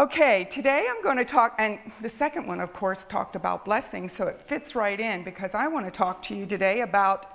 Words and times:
Okay, 0.00 0.48
today 0.50 0.86
I'm 0.88 1.02
going 1.02 1.18
to 1.18 1.26
talk, 1.26 1.56
and 1.58 1.78
the 2.00 2.08
second 2.08 2.46
one, 2.46 2.58
of 2.58 2.72
course, 2.72 3.04
talked 3.04 3.36
about 3.36 3.66
blessings, 3.66 4.14
so 4.14 4.28
it 4.28 4.40
fits 4.40 4.74
right 4.74 4.98
in 4.98 5.24
because 5.24 5.54
I 5.54 5.68
want 5.68 5.84
to 5.84 5.90
talk 5.90 6.22
to 6.22 6.34
you 6.34 6.46
today 6.46 6.80
about 6.80 7.26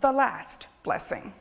the 0.00 0.10
last 0.10 0.66
blessing. 0.82 1.34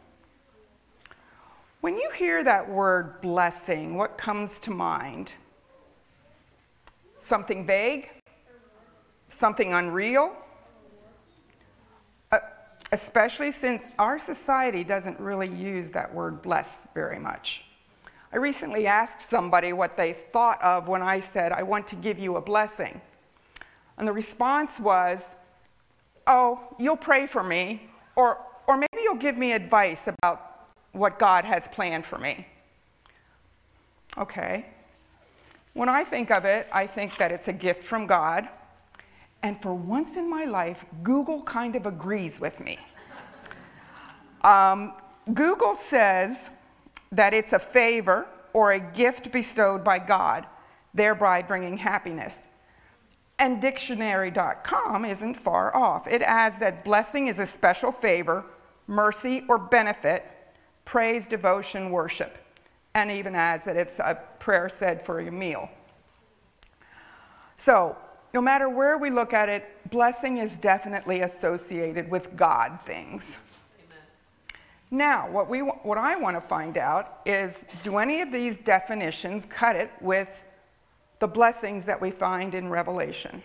When 1.80 1.96
you 1.96 2.12
hear 2.12 2.44
that 2.44 2.70
word 2.70 3.22
blessing, 3.22 3.96
what 3.96 4.18
comes 4.18 4.60
to 4.60 4.72
mind? 4.72 5.32
Something 7.20 7.66
vague? 7.66 8.10
Something 9.30 9.72
unreal? 9.72 10.36
Uh, 12.34 12.40
especially 12.92 13.52
since 13.52 13.86
our 13.98 14.20
society 14.20 14.84
doesn't 14.84 15.18
really 15.22 15.48
use 15.48 15.92
that 15.92 16.14
word 16.14 16.42
bless 16.42 16.80
very 16.94 17.18
much. 17.18 17.64
I 18.34 18.38
recently 18.38 18.88
asked 18.88 19.30
somebody 19.30 19.74
what 19.74 19.96
they 19.96 20.14
thought 20.14 20.60
of 20.64 20.88
when 20.88 21.04
I 21.04 21.20
said, 21.20 21.52
I 21.52 21.62
want 21.62 21.86
to 21.88 21.96
give 21.96 22.18
you 22.18 22.36
a 22.36 22.42
blessing. 22.42 23.00
And 23.96 24.08
the 24.08 24.12
response 24.12 24.80
was, 24.80 25.24
Oh, 26.26 26.60
you'll 26.80 26.98
pray 26.98 27.28
for 27.28 27.44
me, 27.44 27.90
or, 28.16 28.40
or 28.66 28.78
maybe 28.78 29.04
you'll 29.04 29.16
give 29.16 29.38
me 29.38 29.52
advice 29.52 30.08
about 30.08 30.70
what 30.94 31.20
God 31.20 31.46
has 31.46 31.68
planned 31.68 32.06
for 32.06 32.18
me. 32.18 32.48
Okay. 34.18 34.66
When 35.74 35.90
I 35.90 36.04
think 36.04 36.32
of 36.32 36.46
it, 36.46 36.68
I 36.72 36.88
think 36.88 37.18
that 37.18 37.32
it's 37.32 37.50
a 37.50 37.54
gift 37.54 37.84
from 37.84 38.08
God. 38.08 38.48
And 39.44 39.62
for 39.62 39.76
once 39.76 40.16
in 40.16 40.30
my 40.30 40.46
life, 40.46 40.86
Google 41.04 41.44
kind 41.44 41.76
of 41.76 41.86
agrees 41.86 42.40
with 42.40 42.60
me. 42.60 42.80
Um, 44.44 44.94
Google 45.34 45.76
says 45.76 46.50
that 47.12 47.34
it's 47.34 47.54
a 47.54 47.60
favor 47.60 48.28
or 48.54 48.72
a 48.72 48.80
gift 48.80 49.32
bestowed 49.32 49.84
by 49.84 50.00
God, 50.00 50.46
thereby 50.94 51.42
bringing 51.42 51.78
happiness. 51.78 52.40
And 53.40 53.62
dictionary.com 53.62 55.06
isn't 55.06 55.36
far 55.36 55.76
off. 55.76 56.08
It 56.08 56.22
adds 56.22 56.60
that 56.60 56.86
blessing 56.86 57.28
is 57.28 57.40
a 57.40 57.46
special 57.46 57.92
favor, 57.92 58.46
mercy, 58.88 59.44
or 59.50 59.58
benefit 59.58 60.26
praise, 60.86 61.28
devotion, 61.28 61.92
worship, 61.92 62.38
and 62.94 63.10
even 63.10 63.36
adds 63.36 63.66
that 63.66 63.78
it's 63.78 64.00
a 64.00 64.20
prayer 64.40 64.70
said 64.70 65.06
for 65.06 65.22
your 65.22 65.32
meal. 65.32 65.70
So, 67.58 67.96
no 68.34 68.42
matter 68.42 68.68
where 68.68 68.98
we 68.98 69.10
look 69.10 69.32
at 69.32 69.48
it, 69.48 69.90
blessing 69.90 70.38
is 70.38 70.58
definitely 70.58 71.22
associated 71.22 72.10
with 72.10 72.36
God 72.36 72.80
things. 72.86 73.38
Now, 74.94 75.28
what, 75.28 75.50
we, 75.50 75.62
what 75.62 75.98
I 75.98 76.16
want 76.18 76.38
to 76.38 76.42
find 76.42 76.78
out 76.78 77.22
is 77.26 77.66
do 77.82 77.98
any 77.98 78.22
of 78.22 78.32
these 78.32 78.58
definitions 78.58 79.44
cut 79.44 79.76
it 79.76 79.90
with 80.00 80.44
the 81.18 81.26
blessings 81.26 81.86
that 81.86 82.00
we 82.00 82.12
find 82.12 82.54
in 82.54 82.70
Revelation? 82.70 83.42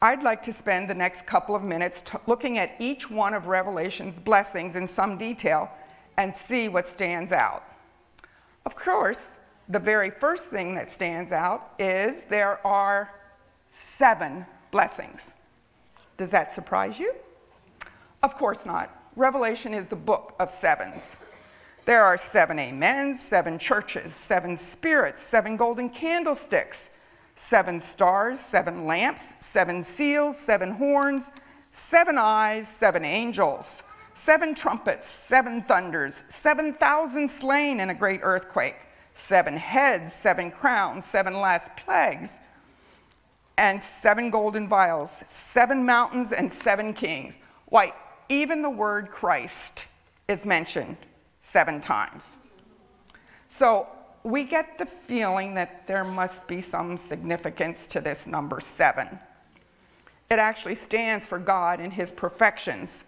I'd 0.00 0.22
like 0.22 0.44
to 0.44 0.52
spend 0.52 0.88
the 0.88 0.94
next 0.94 1.26
couple 1.26 1.56
of 1.56 1.64
minutes 1.64 2.02
t- 2.02 2.18
looking 2.28 2.56
at 2.58 2.76
each 2.78 3.10
one 3.10 3.34
of 3.34 3.48
Revelation's 3.48 4.20
blessings 4.20 4.76
in 4.76 4.86
some 4.86 5.18
detail 5.18 5.68
and 6.16 6.36
see 6.36 6.68
what 6.68 6.86
stands 6.86 7.32
out. 7.32 7.64
Of 8.64 8.76
course, 8.76 9.38
the 9.68 9.80
very 9.80 10.10
first 10.10 10.44
thing 10.44 10.76
that 10.76 10.88
stands 10.88 11.32
out 11.32 11.72
is 11.80 12.26
there 12.26 12.64
are 12.64 13.12
seven 13.72 14.46
blessings. 14.70 15.30
Does 16.16 16.30
that 16.30 16.52
surprise 16.52 17.00
you? 17.00 17.12
Of 18.22 18.36
course 18.36 18.64
not. 18.64 18.94
Revelation 19.18 19.74
is 19.74 19.86
the 19.88 19.96
book 19.96 20.34
of 20.38 20.48
sevens. 20.50 21.16
There 21.86 22.04
are 22.04 22.16
seven 22.16 22.58
amens, 22.60 23.20
seven 23.20 23.58
churches, 23.58 24.14
seven 24.14 24.56
spirits, 24.56 25.20
seven 25.22 25.56
golden 25.56 25.90
candlesticks 25.90 26.90
seven 27.34 27.78
stars, 27.78 28.40
seven 28.40 28.84
lamps, 28.84 29.28
seven 29.38 29.82
seals, 29.82 30.36
seven 30.36 30.72
horns, 30.72 31.30
seven 31.70 32.18
eyes, 32.18 32.68
seven 32.68 33.04
angels, 33.04 33.84
seven 34.14 34.54
trumpets, 34.56 35.08
seven 35.08 35.62
thunders, 35.62 36.24
7,000 36.28 37.28
slain 37.28 37.78
in 37.78 37.90
a 37.90 37.94
great 37.94 38.20
earthquake, 38.24 38.74
seven 39.14 39.56
heads, 39.56 40.12
seven 40.12 40.50
crowns, 40.50 41.04
seven 41.04 41.40
last 41.40 41.70
plagues, 41.76 42.40
and 43.56 43.80
seven 43.80 44.30
golden 44.30 44.66
vials, 44.66 45.22
seven 45.26 45.86
mountains, 45.86 46.32
and 46.32 46.52
seven 46.52 46.92
kings. 46.92 47.38
Why, 47.66 47.92
even 48.28 48.62
the 48.62 48.70
word 48.70 49.10
Christ 49.10 49.84
is 50.28 50.44
mentioned 50.44 50.96
seven 51.40 51.80
times. 51.80 52.24
So 53.48 53.86
we 54.24 54.44
get 54.44 54.78
the 54.78 54.86
feeling 54.86 55.54
that 55.54 55.86
there 55.86 56.04
must 56.04 56.46
be 56.46 56.60
some 56.60 56.96
significance 56.96 57.86
to 57.88 58.00
this 58.00 58.26
number 58.26 58.60
seven. 58.60 59.18
It 60.30 60.38
actually 60.38 60.74
stands 60.74 61.24
for 61.24 61.38
God 61.38 61.80
and 61.80 61.92
his 61.92 62.12
perfections. 62.12 63.04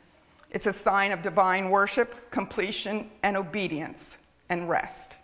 It's 0.51 0.67
a 0.67 0.73
sign 0.73 1.13
of 1.13 1.23
divine 1.23 1.71
worship, 1.71 2.31
completion, 2.31 3.11
and 3.23 3.37
obedience 3.37 4.17
and 4.49 4.69
rest. 4.69 5.17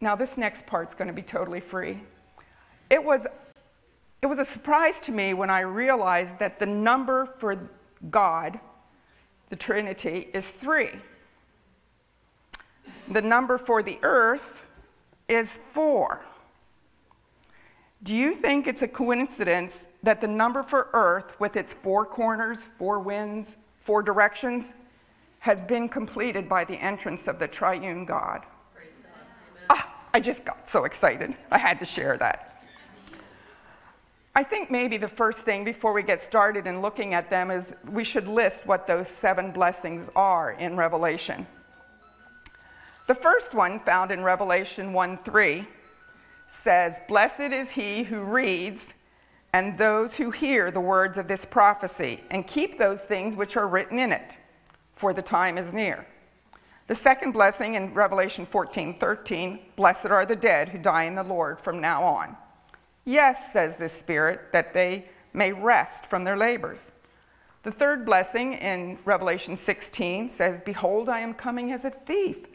Now, 0.00 0.14
this 0.14 0.38
next 0.38 0.66
part's 0.66 0.94
going 0.94 1.08
to 1.08 1.14
be 1.14 1.22
totally 1.22 1.60
free. 1.60 2.00
It 2.88 3.04
was, 3.04 3.26
it 4.22 4.26
was 4.26 4.38
a 4.38 4.44
surprise 4.44 5.00
to 5.02 5.12
me 5.12 5.34
when 5.34 5.50
I 5.50 5.60
realized 5.60 6.38
that 6.38 6.58
the 6.58 6.66
number 6.66 7.26
for 7.38 7.68
God, 8.08 8.58
the 9.50 9.56
Trinity, 9.56 10.28
is 10.32 10.46
three. 10.46 10.90
The 13.08 13.20
number 13.20 13.58
for 13.58 13.82
the 13.82 13.98
earth 14.02 14.68
is 15.28 15.58
four. 15.72 16.22
Do 18.02 18.16
you 18.16 18.32
think 18.32 18.66
it's 18.66 18.80
a 18.82 18.88
coincidence 18.88 19.88
that 20.02 20.20
the 20.20 20.28
number 20.28 20.62
for 20.62 20.88
earth, 20.94 21.38
with 21.38 21.56
its 21.56 21.74
four 21.74 22.06
corners, 22.06 22.70
four 22.78 22.98
winds, 22.98 23.56
four 23.80 24.02
directions, 24.02 24.72
has 25.40 25.64
been 25.64 25.88
completed 25.88 26.48
by 26.48 26.64
the 26.64 26.76
entrance 26.76 27.28
of 27.28 27.38
the 27.38 27.48
triune 27.48 28.06
God? 28.06 28.46
Ah, 29.68 29.94
I 30.14 30.20
just 30.20 30.44
got 30.44 30.68
so 30.68 30.84
excited. 30.84 31.36
I 31.50 31.58
had 31.58 31.78
to 31.80 31.84
share 31.84 32.16
that. 32.18 32.49
I 34.34 34.44
think 34.44 34.70
maybe 34.70 34.96
the 34.96 35.08
first 35.08 35.40
thing 35.40 35.64
before 35.64 35.92
we 35.92 36.02
get 36.04 36.20
started 36.20 36.66
in 36.66 36.80
looking 36.80 37.14
at 37.14 37.30
them 37.30 37.50
is 37.50 37.74
we 37.90 38.04
should 38.04 38.28
list 38.28 38.66
what 38.66 38.86
those 38.86 39.08
seven 39.08 39.50
blessings 39.50 40.08
are 40.14 40.52
in 40.52 40.76
Revelation. 40.76 41.46
The 43.08 43.14
first 43.16 43.54
one, 43.54 43.80
found 43.80 44.12
in 44.12 44.22
Revelation 44.22 44.92
1 44.92 45.18
3, 45.24 45.66
says, 46.46 47.00
Blessed 47.08 47.40
is 47.40 47.72
he 47.72 48.04
who 48.04 48.22
reads 48.22 48.94
and 49.52 49.76
those 49.76 50.16
who 50.16 50.30
hear 50.30 50.70
the 50.70 50.80
words 50.80 51.18
of 51.18 51.26
this 51.26 51.44
prophecy 51.44 52.22
and 52.30 52.46
keep 52.46 52.78
those 52.78 53.02
things 53.02 53.34
which 53.34 53.56
are 53.56 53.66
written 53.66 53.98
in 53.98 54.12
it, 54.12 54.38
for 54.94 55.12
the 55.12 55.22
time 55.22 55.58
is 55.58 55.72
near. 55.72 56.06
The 56.86 56.94
second 56.94 57.32
blessing 57.32 57.74
in 57.74 57.94
Revelation 57.94 58.46
14 58.46 58.94
13, 58.94 59.58
Blessed 59.74 60.06
are 60.06 60.24
the 60.24 60.36
dead 60.36 60.68
who 60.68 60.78
die 60.78 61.04
in 61.04 61.16
the 61.16 61.24
Lord 61.24 61.60
from 61.60 61.80
now 61.80 62.04
on. 62.04 62.36
Yes, 63.04 63.52
says 63.52 63.76
the 63.76 63.88
Spirit, 63.88 64.52
that 64.52 64.72
they 64.72 65.06
may 65.32 65.52
rest 65.52 66.06
from 66.06 66.24
their 66.24 66.36
labors. 66.36 66.92
The 67.62 67.72
third 67.72 68.06
blessing 68.06 68.54
in 68.54 68.98
Revelation 69.04 69.56
16 69.56 70.30
says, 70.30 70.62
Behold, 70.64 71.08
I 71.08 71.20
am 71.20 71.34
coming 71.34 71.72
as 71.72 71.84
a 71.84 71.90
thief. 71.90 72.46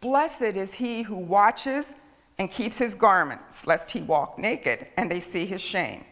Blessed 0.00 0.42
is 0.42 0.74
he 0.74 1.02
who 1.02 1.16
watches 1.16 1.94
and 2.38 2.50
keeps 2.50 2.78
his 2.78 2.94
garments, 2.94 3.66
lest 3.66 3.90
he 3.90 4.02
walk 4.02 4.38
naked 4.38 4.86
and 4.96 5.10
they 5.10 5.20
see 5.20 5.46
his 5.46 5.60
shame. 5.60 6.04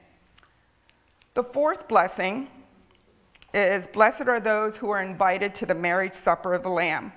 The 1.34 1.44
fourth 1.44 1.89
blessing 1.89 2.49
is 3.53 3.87
Blessed 3.89 4.23
are 4.23 4.41
those 4.41 4.77
who 4.77 4.91
are 4.91 5.03
invited 5.03 5.55
to 5.56 5.67
the 5.67 5.75
marriage 5.75 6.15
supper 6.15 6.55
of 6.55 6.62
the 6.62 6.71
Lamb. 6.71 7.12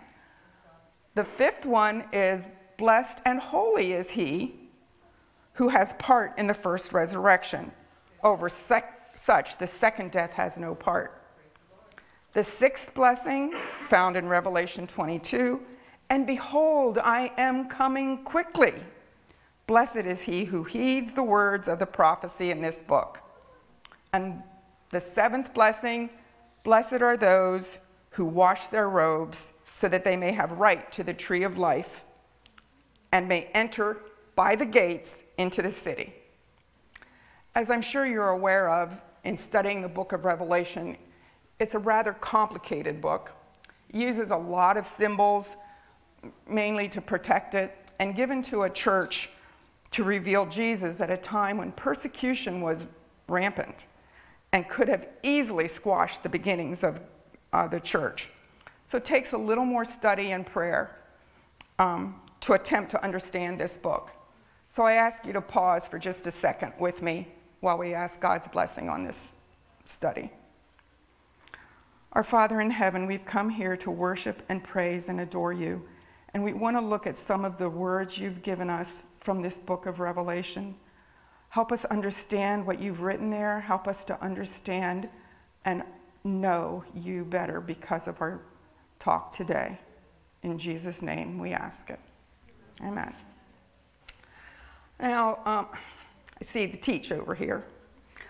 The 1.16 1.24
fifth 1.24 1.66
one 1.66 2.06
is 2.14 2.48
Blessed 2.78 3.22
and 3.26 3.40
holy 3.40 3.94
is 3.94 4.12
he 4.12 4.67
who 5.58 5.70
has 5.70 5.94
part 5.94 6.38
in 6.38 6.46
the 6.46 6.54
first 6.54 6.94
resurrection. 6.94 7.72
Over 8.24 8.48
sec- 8.48 9.00
such, 9.16 9.58
the 9.58 9.66
second 9.66 10.12
death 10.12 10.34
has 10.34 10.58
no 10.58 10.76
part. 10.76 11.20
The 12.34 12.44
sixth 12.44 12.94
blessing, 12.94 13.56
found 13.88 14.16
in 14.16 14.28
Revelation 14.28 14.86
22, 14.86 15.60
and 16.12 16.28
behold, 16.28 17.00
I 17.00 17.32
am 17.38 17.68
coming 17.68 18.24
quickly. 18.24 18.76
Blessed 19.66 20.06
is 20.06 20.22
he 20.22 20.46
who 20.46 20.64
heeds 20.64 21.14
the 21.14 21.24
words 21.24 21.68
of 21.68 21.80
the 21.80 21.88
prophecy 21.88 22.52
in 22.52 22.62
this 22.62 22.78
book. 22.78 23.20
And 24.14 24.44
the 24.92 25.00
seventh 25.00 25.56
blessing 25.56 26.12
blessed 26.64 27.02
are 27.02 27.18
those 27.18 27.80
who 28.12 28.26
wash 28.26 28.68
their 28.68 28.90
robes 28.90 29.54
so 29.74 29.88
that 29.90 30.04
they 30.04 30.16
may 30.16 30.34
have 30.34 30.52
right 30.52 30.92
to 30.92 31.04
the 31.04 31.16
tree 31.16 31.44
of 31.44 31.58
life 31.58 32.04
and 33.12 33.28
may 33.28 33.46
enter 33.56 33.98
by 34.38 34.56
the 34.56 34.66
gates 34.66 35.24
into 35.40 35.64
the 35.64 35.72
city. 35.72 36.14
As 37.56 37.72
I'm 37.72 37.82
sure 37.82 38.06
you're 38.06 38.30
aware 38.30 38.70
of 38.70 39.02
in 39.24 39.36
studying 39.36 39.82
the 39.82 39.90
book 39.90 40.14
of 40.14 40.26
Revelation, 40.26 40.96
it's 41.60 41.74
a 41.74 41.80
rather 41.80 42.14
complicated 42.14 43.02
book. 43.02 43.34
It 43.90 43.96
uses 43.96 44.30
a 44.30 44.38
lot 44.38 44.78
of 44.78 44.86
symbols 44.86 45.56
mainly 46.48 46.88
to 46.90 47.02
protect 47.02 47.56
it. 47.56 47.76
and 48.00 48.16
given 48.16 48.44
to 48.44 48.62
a 48.62 48.70
church 48.70 49.32
to 49.90 50.04
reveal 50.04 50.46
Jesus 50.46 51.02
at 51.02 51.10
a 51.10 51.18
time 51.18 51.58
when 51.58 51.72
persecution 51.72 52.62
was 52.62 52.86
rampant 53.28 53.86
and 54.52 54.70
could 54.70 54.88
have 54.88 55.08
easily 55.24 55.68
squashed 55.68 56.22
the 56.22 56.30
beginnings 56.30 56.84
of 56.84 57.02
uh, 57.54 57.68
the 57.68 57.80
church. 57.80 58.30
So 58.86 58.98
it 58.98 59.06
takes 59.06 59.34
a 59.34 59.38
little 59.38 59.66
more 59.66 59.84
study 59.84 60.32
and 60.32 60.46
prayer 60.46 61.00
um, 61.80 62.22
to 62.42 62.54
attempt 62.54 62.92
to 62.92 63.04
understand 63.04 63.60
this 63.60 63.78
book. 63.78 64.12
So 64.70 64.84
I 64.84 64.94
ask 64.94 65.26
you 65.26 65.34
to 65.34 65.42
pause 65.42 65.88
for 65.88 65.98
just 65.98 66.28
a 66.28 66.32
second 66.32 66.74
with 66.80 67.02
me 67.02 67.28
while 67.62 67.78
we 67.78 67.94
ask 67.94 68.20
God's 68.20 68.48
blessing 68.48 68.90
on 68.90 69.04
this 69.04 69.36
study. 69.86 70.32
Our 72.14 72.24
Father 72.24 72.62
in 72.62 72.72
heaven, 72.72 73.06
we've 73.06 73.26
come 73.26 73.50
here 73.50 73.78
to 73.78 73.92
worship 73.92 74.44
and 74.50 74.64
praise 74.64 75.10
and 75.10 75.20
adore 75.20 75.54
you. 75.54 75.84
And 76.34 76.44
we 76.44 76.54
want 76.54 76.78
to 76.78 76.82
look 76.82 77.08
at 77.08 77.18
some 77.18 77.46
of 77.46 77.58
the 77.58 77.70
words 77.70 78.18
you've 78.18 78.44
given 78.44 78.70
us 78.70 79.04
from 79.20 79.42
this 79.42 79.58
book 79.58 79.86
of 79.86 80.00
Revelation. 80.00 80.76
Help 81.50 81.72
us 81.72 81.86
understand 81.86 82.66
what 82.66 82.82
you've 82.82 83.02
written 83.02 83.30
there. 83.30 83.60
Help 83.60 83.88
us 83.88 84.04
to 84.06 84.22
understand 84.22 85.10
and 85.66 85.84
know 86.24 86.84
you 86.94 87.26
better 87.26 87.62
because 87.62 88.08
of 88.08 88.22
our 88.22 88.42
talk 89.00 89.36
today. 89.36 89.80
In 90.44 90.58
Jesus' 90.58 91.02
name 91.02 91.40
we 91.40 91.54
ask 91.54 91.90
it. 91.90 92.00
Amen. 92.82 93.14
Now, 95.00 95.40
um, 95.46 95.68
I 95.74 96.44
see 96.44 96.66
the 96.66 96.78
teach 96.78 97.12
over 97.12 97.36
here. 97.36 97.64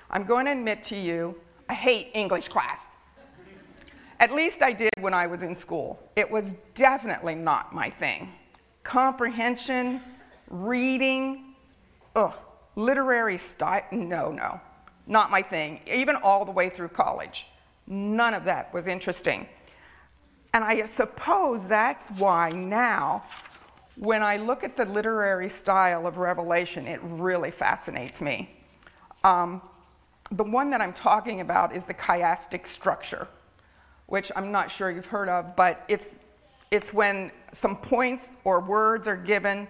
I'm 0.10 0.24
going 0.24 0.46
to 0.46 0.52
admit 0.52 0.84
to 0.86 0.96
you, 0.96 1.36
I 1.70 1.74
hate 1.74 2.12
English 2.14 2.48
class. 2.48 2.88
At 4.20 4.34
least 4.34 4.62
I 4.62 4.74
did 4.74 4.90
when 5.00 5.14
I 5.14 5.28
was 5.28 5.44
in 5.44 5.54
school. 5.54 6.00
It 6.16 6.30
was 6.30 6.56
definitely 6.74 7.36
not 7.36 7.74
my 7.74 7.90
thing. 7.90 8.34
Comprehension, 8.84 10.02
reading, 10.50 11.56
ugh, 12.16 12.34
literary 12.76 13.38
style, 13.38 13.84
no, 13.92 14.32
no, 14.32 14.60
not 15.06 15.30
my 15.30 15.42
thing. 15.42 15.82
Even 15.86 16.16
all 16.16 16.46
the 16.46 16.52
way 16.52 16.70
through 16.70 16.90
college, 16.90 17.48
none 17.86 18.34
of 18.34 18.44
that 18.46 18.74
was 18.74 18.88
interesting. 18.88 19.48
And 20.54 20.64
I 20.64 20.86
suppose 20.86 21.68
that's 21.68 22.10
why 22.12 22.52
now, 22.52 23.24
when 23.98 24.24
I 24.24 24.38
look 24.38 24.64
at 24.64 24.78
the 24.78 24.86
literary 24.86 25.50
style 25.50 26.08
of 26.08 26.18
Revelation, 26.18 26.88
it 26.88 27.00
really 27.04 27.52
fascinates 27.52 28.22
me. 28.22 28.50
Um, 29.24 29.62
the 30.32 30.44
one 30.44 30.70
that 30.72 30.82
I'm 30.82 30.94
talking 30.94 31.42
about 31.42 31.76
is 31.76 31.86
the 31.86 31.94
chiastic 31.94 32.68
structure 32.68 33.28
which 34.08 34.32
I'm 34.36 34.52
not 34.52 34.72
sure 34.72 34.90
you've 34.90 35.06
heard 35.06 35.30
of, 35.30 35.56
but 35.56 35.84
it's, 35.88 36.10
it's 36.72 36.94
when 36.94 37.32
some 37.52 37.76
points 37.76 38.32
or 38.44 38.60
words 38.60 39.08
are 39.08 39.18
given, 39.18 39.68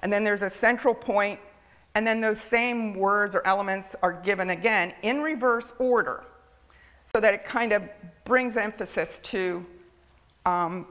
and 0.00 0.12
then 0.12 0.24
there's 0.24 0.42
a 0.42 0.50
central 0.50 0.94
point, 0.94 1.40
and 1.94 2.06
then 2.06 2.20
those 2.20 2.40
same 2.40 2.94
words 2.94 3.34
or 3.34 3.44
elements 3.46 3.96
are 4.02 4.12
given 4.12 4.50
again 4.50 4.92
in 5.02 5.22
reverse 5.22 5.72
order, 5.78 6.24
so 7.06 7.18
that 7.18 7.34
it 7.34 7.44
kind 7.44 7.72
of 7.72 7.88
brings 8.24 8.56
emphasis 8.56 9.18
to 9.24 9.64
um, 10.44 10.86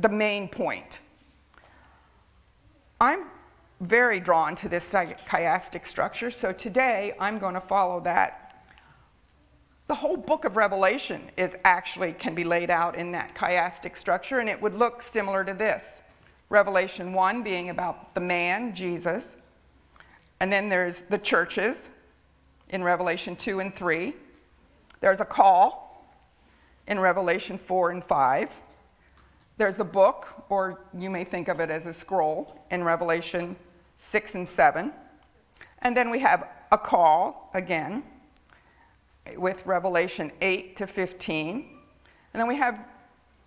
the 0.00 0.08
main 0.08 0.48
point. 0.48 1.00
I'm 3.04 3.26
very 3.80 4.18
drawn 4.18 4.56
to 4.56 4.66
this 4.66 4.90
chiastic 4.90 5.86
structure, 5.86 6.30
so 6.30 6.52
today 6.52 7.14
I'm 7.20 7.38
going 7.38 7.52
to 7.52 7.60
follow 7.60 8.00
that 8.00 8.64
the 9.88 9.94
whole 9.94 10.16
book 10.16 10.46
of 10.46 10.56
Revelation 10.56 11.30
is 11.36 11.54
actually 11.66 12.14
can 12.14 12.34
be 12.34 12.44
laid 12.44 12.70
out 12.70 12.96
in 12.96 13.12
that 13.12 13.34
chiastic 13.34 13.98
structure, 13.98 14.38
and 14.38 14.48
it 14.48 14.58
would 14.58 14.74
look 14.74 15.02
similar 15.02 15.44
to 15.44 15.52
this. 15.52 15.84
Revelation 16.48 17.12
1 17.12 17.42
being 17.42 17.68
about 17.68 18.14
the 18.14 18.20
man, 18.20 18.74
Jesus. 18.74 19.36
And 20.40 20.50
then 20.50 20.70
there's 20.70 21.00
the 21.10 21.18
churches 21.18 21.90
in 22.70 22.82
Revelation 22.82 23.36
2 23.36 23.60
and 23.60 23.76
3. 23.76 24.14
There's 25.00 25.20
a 25.20 25.26
call 25.26 26.08
in 26.86 26.98
Revelation 26.98 27.58
4 27.58 27.90
and 27.90 28.02
5. 28.02 28.50
There's 29.56 29.78
a 29.78 29.84
book, 29.84 30.26
or 30.48 30.80
you 30.98 31.10
may 31.10 31.24
think 31.24 31.48
of 31.48 31.60
it 31.60 31.70
as 31.70 31.86
a 31.86 31.92
scroll, 31.92 32.60
in 32.70 32.82
Revelation 32.82 33.54
6 33.98 34.34
and 34.34 34.48
7. 34.48 34.92
And 35.80 35.96
then 35.96 36.10
we 36.10 36.18
have 36.20 36.48
a 36.72 36.78
call 36.78 37.50
again 37.54 38.02
with 39.36 39.64
Revelation 39.64 40.32
8 40.40 40.76
to 40.76 40.86
15. 40.86 41.68
And 42.32 42.40
then 42.40 42.48
we 42.48 42.56
have 42.56 42.84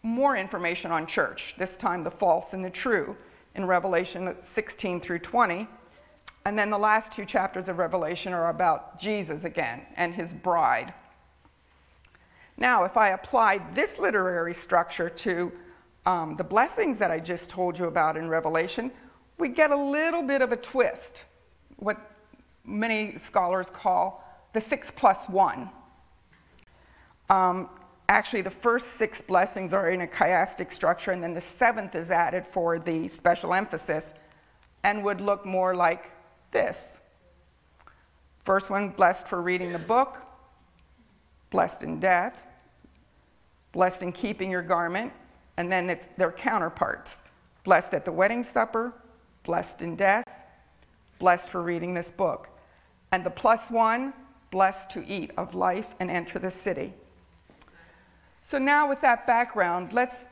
more 0.01 0.37
information 0.37 0.91
on 0.91 1.05
church, 1.05 1.55
this 1.57 1.75
time 1.75 2.03
the 2.03 2.11
false 2.11 2.53
and 2.53 2.63
the 2.63 2.69
true, 2.69 3.17
in 3.55 3.65
Revelation 3.65 4.33
16 4.39 5.01
through 5.01 5.19
20. 5.19 5.67
And 6.45 6.57
then 6.57 6.69
the 6.69 6.77
last 6.77 7.11
two 7.11 7.25
chapters 7.25 7.67
of 7.67 7.79
Revelation 7.79 8.33
are 8.33 8.49
about 8.49 8.97
Jesus 8.97 9.43
again 9.43 9.81
and 9.97 10.13
his 10.13 10.33
bride. 10.33 10.93
Now, 12.55 12.85
if 12.85 12.95
I 12.95 13.09
apply 13.09 13.59
this 13.73 13.99
literary 13.99 14.53
structure 14.53 15.09
to 15.09 15.51
um, 16.07 16.37
the 16.37 16.43
blessings 16.43 16.97
that 16.99 17.11
I 17.11 17.19
just 17.19 17.49
told 17.49 17.77
you 17.77 17.85
about 17.85 18.15
in 18.15 18.29
Revelation, 18.29 18.91
we 19.37 19.49
get 19.49 19.71
a 19.71 19.75
little 19.75 20.23
bit 20.23 20.41
of 20.41 20.53
a 20.53 20.55
twist, 20.55 21.25
what 21.75 21.97
many 22.63 23.17
scholars 23.17 23.67
call 23.69 24.23
the 24.53 24.61
six 24.61 24.89
plus 24.89 25.27
one. 25.27 25.69
Um, 27.29 27.69
actually, 28.07 28.41
the 28.41 28.49
first 28.49 28.93
six 28.93 29.21
blessings 29.21 29.73
are 29.73 29.89
in 29.89 29.99
a 29.99 30.07
chiastic 30.07 30.71
structure, 30.71 31.11
and 31.11 31.21
then 31.21 31.33
the 31.33 31.41
seventh 31.41 31.93
is 31.93 32.09
added 32.09 32.47
for 32.47 32.79
the 32.79 33.09
special 33.09 33.53
emphasis 33.53 34.13
and 34.85 35.03
would 35.03 35.19
look 35.19 35.45
more 35.45 35.75
like 35.75 36.09
this. 36.51 37.01
First 38.45 38.69
one, 38.69 38.91
blessed 38.91 39.27
for 39.27 39.41
reading 39.41 39.73
the 39.73 39.79
book, 39.79 40.19
blessed 41.49 41.83
in 41.83 41.99
death, 41.99 42.47
blessed 43.73 44.03
in 44.03 44.13
keeping 44.13 44.49
your 44.49 44.61
garment, 44.61 45.11
and 45.57 45.71
then 45.71 45.89
it's 45.89 46.07
their 46.17 46.31
counterparts 46.31 47.23
blessed 47.63 47.93
at 47.93 48.05
the 48.05 48.11
wedding 48.11 48.43
supper, 48.43 48.93
blessed 49.43 49.81
in 49.81 49.95
death, 49.95 50.23
blessed 51.19 51.49
for 51.49 51.61
reading 51.61 51.93
this 51.93 52.11
book. 52.11 52.49
And 53.11 53.25
the 53.25 53.29
plus 53.29 53.69
one, 53.69 54.13
blessed 54.51 54.89
to 54.91 55.05
eat 55.05 55.31
of 55.35 55.53
life 55.53 55.93
and 55.99 56.09
enter 56.09 56.39
the 56.39 56.49
city. 56.49 56.93
So, 58.43 58.57
now 58.57 58.87
with 58.87 59.01
that 59.01 59.27
background, 59.27 59.91
let's 59.91 60.25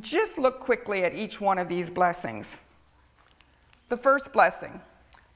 just 0.00 0.38
look 0.38 0.60
quickly 0.60 1.04
at 1.04 1.14
each 1.14 1.40
one 1.40 1.58
of 1.58 1.68
these 1.68 1.90
blessings. 1.90 2.60
The 3.90 3.98
first 3.98 4.32
blessing 4.32 4.80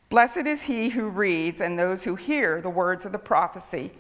Blessed 0.09 0.47
is 0.47 0.63
he 0.63 0.89
who 0.89 1.09
reads 1.09 1.61
and 1.61 1.79
those 1.79 2.05
who 2.05 2.15
hear 2.15 2.63
the 2.63 2.71
words 2.71 3.05
of 3.05 3.13
the 3.13 3.19
prophecy 3.19 3.93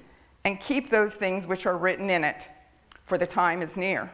and 0.44 0.58
keep 0.58 0.88
those 0.88 1.14
things 1.14 1.46
which 1.46 1.66
are 1.66 1.76
written 1.76 2.08
in 2.08 2.24
it, 2.24 2.48
for 3.04 3.18
the 3.18 3.26
time 3.26 3.60
is 3.60 3.76
near. 3.76 4.10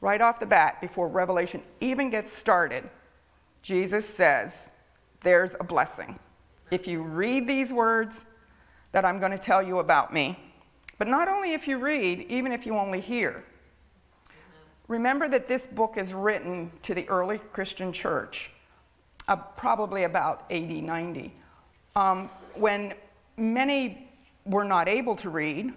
Right 0.00 0.20
off 0.20 0.38
the 0.38 0.46
bat, 0.46 0.80
before 0.80 1.08
Revelation 1.08 1.62
even 1.80 2.10
gets 2.10 2.32
started, 2.32 2.88
Jesus 3.62 4.08
says, 4.08 4.70
There's 5.22 5.54
a 5.58 5.64
blessing. 5.64 6.18
If 6.70 6.86
you 6.86 7.02
read 7.02 7.48
these 7.48 7.72
words 7.72 8.24
that 8.92 9.04
I'm 9.04 9.18
going 9.18 9.32
to 9.32 9.38
tell 9.38 9.62
you 9.62 9.78
about 9.78 10.12
me, 10.12 10.38
but 10.98 11.08
not 11.08 11.28
only 11.28 11.52
if 11.52 11.66
you 11.66 11.78
read, 11.78 12.26
even 12.28 12.52
if 12.52 12.66
you 12.66 12.76
only 12.76 13.00
hear. 13.00 13.44
Remember 14.88 15.28
that 15.28 15.46
this 15.46 15.66
book 15.66 15.96
is 15.96 16.14
written 16.14 16.72
to 16.82 16.94
the 16.94 17.08
early 17.08 17.38
Christian 17.52 17.92
church, 17.92 18.50
uh, 19.28 19.36
probably 19.36 20.04
about 20.04 20.44
80, 20.50 20.80
90, 20.80 21.34
um, 21.94 22.30
when 22.54 22.94
many 23.36 24.10
were 24.46 24.64
not 24.64 24.88
able 24.88 25.14
to 25.16 25.28
read. 25.28 25.72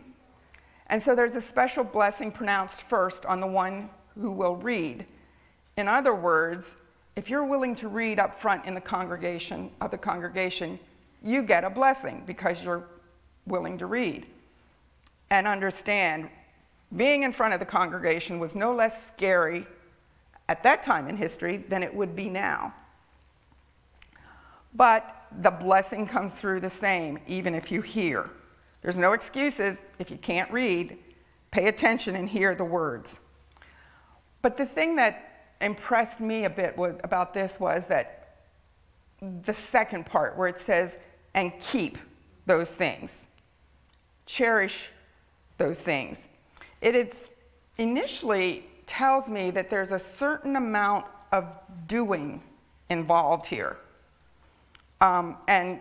And 0.87 1.01
so 1.01 1.13
there's 1.13 1.35
a 1.35 1.41
special 1.41 1.83
blessing 1.83 2.31
pronounced 2.31 2.83
first 2.83 3.25
on 3.25 3.41
the 3.41 3.47
one 3.47 3.89
who 4.21 4.31
will 4.31 4.55
read. 4.55 5.05
In 5.77 5.87
other 5.87 6.15
words, 6.15 6.75
if 7.15 7.29
you're 7.29 7.45
willing 7.45 7.75
to 7.75 7.87
read 7.87 8.19
up 8.19 8.39
front 8.39 8.65
in 8.65 8.73
the 8.73 8.81
congregation 8.81 9.71
of 9.81 9.91
the 9.91 9.97
congregation, 9.97 10.79
you 11.21 11.41
get 11.41 11.63
a 11.63 11.69
blessing 11.69 12.23
because 12.25 12.63
you're 12.63 12.85
willing 13.45 13.77
to 13.77 13.85
read 13.85 14.25
and 15.29 15.47
understand 15.47 16.29
being 16.95 17.23
in 17.23 17.31
front 17.31 17.53
of 17.53 17.59
the 17.59 17.65
congregation 17.65 18.37
was 18.39 18.53
no 18.53 18.73
less 18.73 19.07
scary 19.07 19.65
at 20.49 20.61
that 20.63 20.83
time 20.83 21.07
in 21.07 21.15
history 21.15 21.57
than 21.57 21.83
it 21.83 21.93
would 21.93 22.15
be 22.15 22.29
now. 22.29 22.73
But 24.73 25.27
the 25.41 25.51
blessing 25.51 26.05
comes 26.05 26.39
through 26.39 26.59
the 26.59 26.69
same, 26.69 27.19
even 27.27 27.55
if 27.55 27.71
you 27.71 27.81
hear. 27.81 28.29
There's 28.81 28.97
no 28.97 29.13
excuses 29.13 29.83
if 29.99 30.11
you 30.11 30.17
can't 30.17 30.51
read. 30.51 30.97
Pay 31.51 31.67
attention 31.67 32.15
and 32.15 32.27
hear 32.27 32.55
the 32.55 32.65
words. 32.65 33.19
But 34.41 34.57
the 34.57 34.65
thing 34.65 34.95
that 34.95 35.53
impressed 35.61 36.19
me 36.19 36.45
a 36.45 36.49
bit 36.49 36.75
about 37.03 37.33
this 37.33 37.59
was 37.59 37.87
that 37.87 38.37
the 39.43 39.53
second 39.53 40.05
part, 40.05 40.37
where 40.37 40.47
it 40.47 40.59
says, 40.59 40.97
and 41.33 41.51
keep 41.59 41.97
those 42.45 42.73
things. 42.73 43.27
Cherish 44.25 44.89
those 45.57 45.79
things. 45.79 46.29
It 46.81 47.15
initially 47.77 48.65
tells 48.87 49.29
me 49.29 49.51
that 49.51 49.69
there's 49.69 49.91
a 49.91 49.99
certain 49.99 50.55
amount 50.55 51.05
of 51.31 51.45
doing 51.87 52.41
involved 52.89 53.45
here 53.45 53.77
um, 54.99 55.37
and 55.47 55.79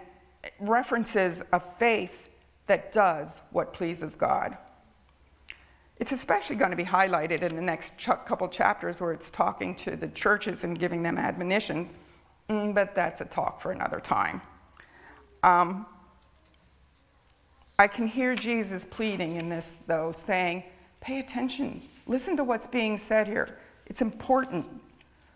references 0.61 1.43
a 1.53 1.61
faith 1.61 2.29
that 2.67 2.93
does 2.93 3.41
what 3.51 3.73
pleases 3.73 4.17
God. 4.17 4.57
It's 6.01 6.13
especially 6.13 6.57
going 6.57 6.71
to 6.71 6.77
be 6.77 6.85
highlighted 6.85 7.43
in 7.43 7.55
the 7.55 7.63
next 7.63 7.97
ch- 7.99 8.09
couple 8.25 8.49
chapters 8.49 9.01
where 9.01 9.13
it's 9.13 9.29
talking 9.29 9.75
to 9.77 9.97
the 9.97 10.09
churches 10.09 10.65
and 10.65 10.79
giving 10.79 11.03
them 11.03 11.19
admonition, 11.19 11.91
mm, 12.49 12.75
but 12.75 12.95
that's 12.95 13.21
a 13.21 13.27
talk 13.27 13.61
for 13.61 13.71
another 13.71 14.01
time. 14.01 14.41
Um, 15.43 15.87
I 17.79 17.87
can 17.87 18.07
hear 18.07 18.35
Jesus 18.35 18.87
pleading 18.91 19.37
in 19.37 19.51
this, 19.51 19.75
though, 19.87 20.11
saying, 20.11 20.65
Pay 21.01 21.19
attention, 21.19 21.83
listen 22.07 22.37
to 22.37 22.45
what's 22.45 22.67
being 22.67 22.99
said 22.99 23.27
here. 23.27 23.59
It's 23.87 24.03
important. 24.03 24.67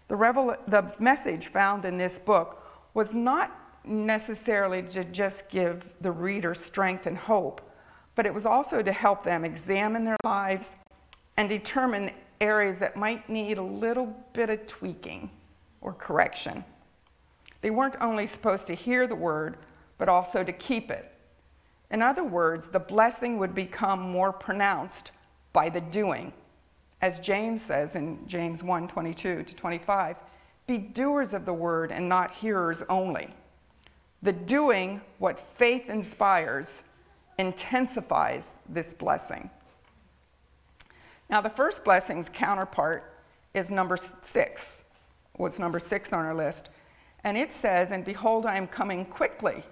The, 0.08 0.16
revel- 0.16 0.56
the 0.68 0.92
message 0.98 1.48
found 1.48 1.84
in 1.84 1.96
this 1.96 2.18
book 2.18 2.62
was 2.92 3.14
not 3.14 3.50
necessarily 3.84 4.82
to 4.82 5.04
just 5.04 5.48
give 5.48 5.86
the 6.00 6.10
reader 6.10 6.54
strength 6.54 7.06
and 7.06 7.16
hope, 7.16 7.63
but 8.14 8.26
it 8.26 8.34
was 8.34 8.46
also 8.46 8.82
to 8.82 8.92
help 8.92 9.24
them 9.24 9.44
examine 9.44 10.04
their 10.04 10.16
lives 10.24 10.76
and 11.36 11.48
determine 11.48 12.10
areas 12.40 12.78
that 12.78 12.96
might 12.96 13.28
need 13.28 13.58
a 13.58 13.62
little 13.62 14.14
bit 14.32 14.50
of 14.50 14.66
tweaking 14.66 15.30
or 15.80 15.92
correction. 15.92 16.64
They 17.60 17.70
weren't 17.70 17.96
only 18.00 18.26
supposed 18.26 18.66
to 18.66 18.74
hear 18.74 19.06
the 19.06 19.14
word, 19.14 19.56
but 19.98 20.08
also 20.08 20.44
to 20.44 20.52
keep 20.52 20.90
it. 20.90 21.10
In 21.90 22.02
other 22.02 22.24
words, 22.24 22.68
the 22.68 22.80
blessing 22.80 23.38
would 23.38 23.54
become 23.54 24.00
more 24.00 24.32
pronounced 24.32 25.12
by 25.52 25.68
the 25.68 25.80
doing. 25.80 26.32
As 27.00 27.18
James 27.18 27.62
says 27.62 27.96
in 27.96 28.26
James 28.26 28.62
1 28.62 28.88
22 28.88 29.42
to 29.44 29.54
25, 29.54 30.16
be 30.66 30.78
doers 30.78 31.34
of 31.34 31.44
the 31.44 31.52
word 31.52 31.92
and 31.92 32.08
not 32.08 32.32
hearers 32.32 32.82
only 32.88 33.34
the 34.24 34.32
doing 34.32 35.02
what 35.18 35.38
faith 35.38 35.90
inspires 35.90 36.82
intensifies 37.38 38.50
this 38.68 38.94
blessing. 38.94 39.50
Now, 41.30 41.40
the 41.40 41.50
first 41.50 41.84
blessing's 41.84 42.28
counterpart 42.28 43.12
is 43.54 43.70
number 43.70 43.96
six, 44.22 44.84
was 45.36 45.58
number 45.58 45.78
six 45.78 46.12
on 46.12 46.24
our 46.24 46.34
list. 46.34 46.68
And 47.24 47.36
it 47.36 47.52
says, 47.52 47.90
And 47.90 48.04
behold, 48.04 48.46
I 48.46 48.56
am 48.56 48.66
coming 48.66 49.04
quickly. 49.04 49.62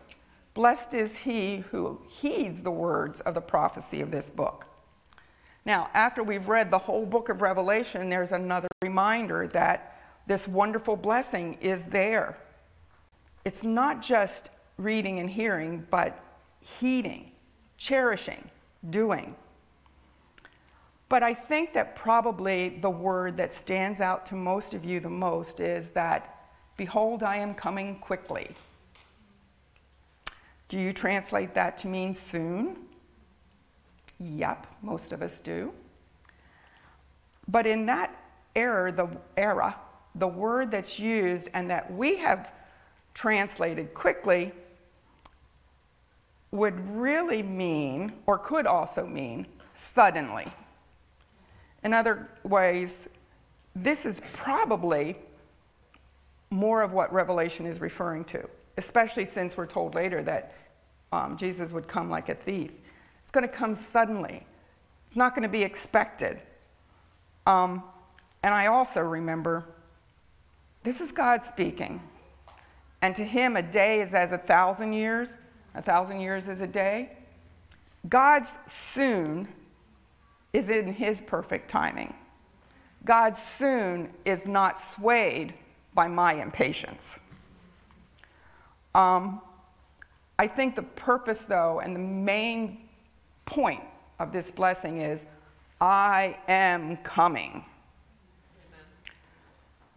Blessed 0.54 0.94
is 0.94 1.18
he 1.18 1.58
who 1.70 2.00
heeds 2.08 2.62
the 2.62 2.70
words 2.70 3.20
of 3.20 3.34
the 3.34 3.40
prophecy 3.40 4.00
of 4.00 4.10
this 4.10 4.30
book. 4.30 4.66
Now, 5.64 5.90
after 5.94 6.22
we've 6.22 6.48
read 6.48 6.70
the 6.70 6.78
whole 6.78 7.06
book 7.06 7.28
of 7.28 7.40
Revelation, 7.40 8.08
there's 8.08 8.32
another 8.32 8.68
reminder 8.82 9.46
that 9.48 10.00
this 10.26 10.48
wonderful 10.48 10.96
blessing 10.96 11.58
is 11.60 11.84
there 11.84 12.36
it's 13.44 13.64
not 13.64 14.00
just 14.00 14.50
reading 14.76 15.18
and 15.18 15.28
hearing, 15.28 15.86
but 15.90 16.22
heeding, 16.60 17.31
cherishing, 17.82 18.48
doing. 18.90 19.34
But 21.08 21.24
I 21.24 21.34
think 21.34 21.74
that 21.74 21.96
probably 21.96 22.78
the 22.80 22.88
word 22.88 23.36
that 23.38 23.52
stands 23.52 24.00
out 24.00 24.24
to 24.26 24.36
most 24.36 24.72
of 24.72 24.84
you 24.84 25.00
the 25.00 25.10
most 25.10 25.58
is 25.58 25.90
that, 25.90 26.28
Behold, 26.76 27.22
I 27.22 27.36
am 27.36 27.54
coming 27.54 27.98
quickly. 27.98 28.50
Do 30.68 30.78
you 30.78 30.92
translate 30.92 31.54
that 31.54 31.76
to 31.78 31.88
mean 31.88 32.14
soon? 32.14 32.78
Yep, 34.20 34.66
most 34.80 35.12
of 35.12 35.20
us 35.20 35.40
do. 35.40 35.72
But 37.48 37.66
in 37.66 37.86
that 37.86 38.14
era, 38.54 38.92
the 38.92 39.08
era, 39.36 39.76
the 40.14 40.28
word 40.28 40.70
that's 40.70 41.00
used 41.00 41.50
and 41.52 41.68
that 41.68 41.92
we 41.92 42.16
have 42.16 42.52
translated 43.12 43.92
quickly 43.92 44.52
would 46.52 46.78
really 46.96 47.42
mean, 47.42 48.12
or 48.26 48.38
could 48.38 48.66
also 48.66 49.06
mean, 49.06 49.46
suddenly. 49.74 50.46
In 51.82 51.92
other 51.92 52.28
ways, 52.44 53.08
this 53.74 54.06
is 54.06 54.20
probably 54.32 55.16
more 56.50 56.82
of 56.82 56.92
what 56.92 57.12
Revelation 57.12 57.66
is 57.66 57.80
referring 57.80 58.24
to, 58.26 58.48
especially 58.76 59.24
since 59.24 59.56
we're 59.56 59.66
told 59.66 59.94
later 59.94 60.22
that 60.22 60.54
um, 61.10 61.36
Jesus 61.36 61.72
would 61.72 61.88
come 61.88 62.10
like 62.10 62.28
a 62.28 62.34
thief. 62.34 62.70
It's 63.22 63.32
going 63.32 63.48
to 63.48 63.52
come 63.52 63.74
suddenly, 63.74 64.46
it's 65.06 65.16
not 65.16 65.34
going 65.34 65.42
to 65.42 65.48
be 65.48 65.62
expected. 65.62 66.40
Um, 67.46 67.82
and 68.42 68.54
I 68.54 68.66
also 68.66 69.00
remember 69.00 69.64
this 70.84 71.00
is 71.00 71.12
God 71.12 71.44
speaking. 71.44 72.02
And 73.00 73.16
to 73.16 73.24
him, 73.24 73.56
a 73.56 73.62
day 73.62 74.00
is 74.00 74.14
as 74.14 74.32
a 74.32 74.38
thousand 74.38 74.92
years, 74.92 75.38
a 75.74 75.82
thousand 75.82 76.20
years 76.20 76.48
is 76.48 76.60
a 76.60 76.66
day. 76.66 77.12
God's 78.08 78.52
soon 78.66 79.48
is 80.52 80.70
in 80.70 80.92
his 80.92 81.20
perfect 81.20 81.70
timing. 81.70 82.14
God's 83.04 83.40
soon 83.58 84.10
is 84.24 84.46
not 84.46 84.78
swayed 84.78 85.54
by 85.94 86.08
my 86.08 86.34
impatience. 86.34 87.18
Um, 88.94 89.40
I 90.38 90.46
think 90.46 90.76
the 90.76 90.82
purpose, 90.82 91.40
though, 91.40 91.80
and 91.80 91.94
the 91.94 92.00
main 92.00 92.88
point 93.46 93.82
of 94.18 94.32
this 94.32 94.50
blessing 94.50 95.00
is 95.00 95.24
I 95.80 96.38
am 96.48 96.96
coming. 96.98 97.64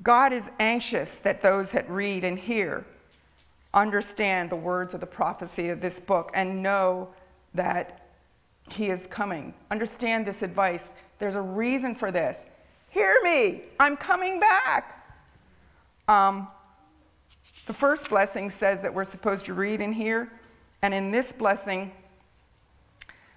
God 0.04 0.34
is 0.34 0.52
anxious 0.60 1.14
that 1.20 1.42
those 1.42 1.72
that 1.72 1.90
read 1.90 2.24
and 2.24 2.38
hear 2.38 2.86
understand 3.76 4.50
the 4.50 4.56
words 4.56 4.94
of 4.94 5.02
the 5.02 5.06
prophecy 5.06 5.70
of 5.70 5.82
this 5.82 6.00
book 6.00 6.32
and 6.34 6.64
know 6.64 7.10
that 7.54 8.08
he 8.70 8.90
is 8.90 9.06
coming. 9.08 9.54
Understand 9.70 10.26
this 10.26 10.42
advice. 10.42 10.94
There's 11.20 11.36
a 11.36 11.42
reason 11.42 11.94
for 11.94 12.12
this. 12.12 12.46
Hear 12.90 13.20
me, 13.24 13.64
I'm 13.80 13.98
coming 13.98 14.40
back. 14.40 15.06
Um, 16.08 16.48
the 17.68 17.74
first 17.74 18.10
blessing 18.10 18.50
says 18.50 18.82
that 18.82 18.94
we're 18.94 19.04
supposed 19.04 19.46
to 19.46 19.54
read 19.54 19.82
and 19.82 19.94
hear, 19.94 20.32
and 20.82 20.94
in 20.94 21.12
this 21.12 21.34
blessing, 21.34 21.92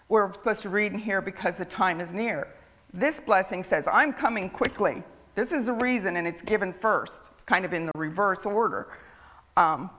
we're 0.08 0.32
supposed 0.32 0.62
to 0.62 0.68
read 0.68 0.92
and 0.92 1.00
hear 1.00 1.20
because 1.20 1.56
the 1.56 1.64
time 1.64 2.00
is 2.00 2.14
near. 2.14 2.48
This 2.94 3.20
blessing 3.20 3.64
says, 3.64 3.86
I'm 3.90 4.12
coming 4.12 4.48
quickly. 4.48 5.02
This 5.34 5.52
is 5.52 5.66
the 5.66 5.72
reason, 5.72 6.16
and 6.16 6.26
it's 6.26 6.42
given 6.42 6.72
first. 6.72 7.22
It's 7.34 7.44
kind 7.44 7.64
of 7.64 7.72
in 7.72 7.86
the 7.86 7.92
reverse 7.94 8.46
order. 8.46 8.88
Um, 9.56 9.90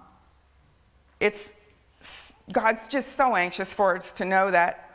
it's 1.19 1.53
God's 2.51 2.87
just 2.87 3.15
so 3.15 3.35
anxious 3.35 3.71
for 3.71 3.95
us 3.95 4.11
to 4.13 4.25
know 4.25 4.49
that, 4.49 4.89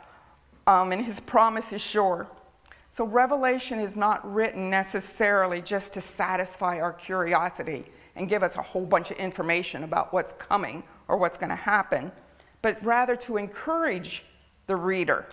um, 0.67 0.91
and 0.91 1.05
His 1.05 1.19
promise 1.19 1.71
is 1.71 1.81
sure. 1.81 2.27
So, 2.89 3.05
Revelation 3.05 3.79
is 3.79 3.95
not 3.95 4.33
written 4.33 4.69
necessarily 4.69 5.61
just 5.61 5.93
to 5.93 6.01
satisfy 6.01 6.79
our 6.79 6.93
curiosity 6.93 7.85
and 8.15 8.29
give 8.29 8.43
us 8.43 8.55
a 8.55 8.61
whole 8.61 8.85
bunch 8.85 9.11
of 9.11 9.17
information 9.17 9.83
about 9.83 10.13
what's 10.13 10.33
coming 10.33 10.83
or 11.07 11.17
what's 11.17 11.37
going 11.37 11.49
to 11.49 11.55
happen, 11.55 12.11
but 12.61 12.83
rather 12.83 13.15
to 13.17 13.37
encourage 13.37 14.23
the 14.67 14.75
reader 14.75 15.25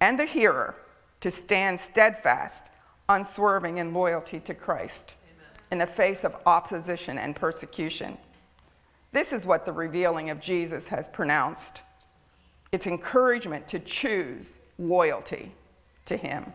and 0.00 0.18
the 0.18 0.24
hearer 0.24 0.74
to 1.20 1.30
stand 1.30 1.78
steadfast, 1.78 2.66
unswerving 3.08 3.78
in 3.78 3.92
loyalty 3.92 4.40
to 4.40 4.54
Christ 4.54 5.14
Amen. 5.24 5.66
in 5.72 5.78
the 5.78 5.86
face 5.86 6.24
of 6.24 6.36
opposition 6.46 7.18
and 7.18 7.34
persecution. 7.36 8.16
This 9.12 9.32
is 9.32 9.44
what 9.44 9.64
the 9.64 9.72
revealing 9.72 10.30
of 10.30 10.40
Jesus 10.40 10.88
has 10.88 11.08
pronounced 11.08 11.82
it's 12.72 12.86
encouragement 12.86 13.66
to 13.68 13.80
choose 13.80 14.56
loyalty 14.78 15.52
to 16.04 16.16
Him. 16.16 16.52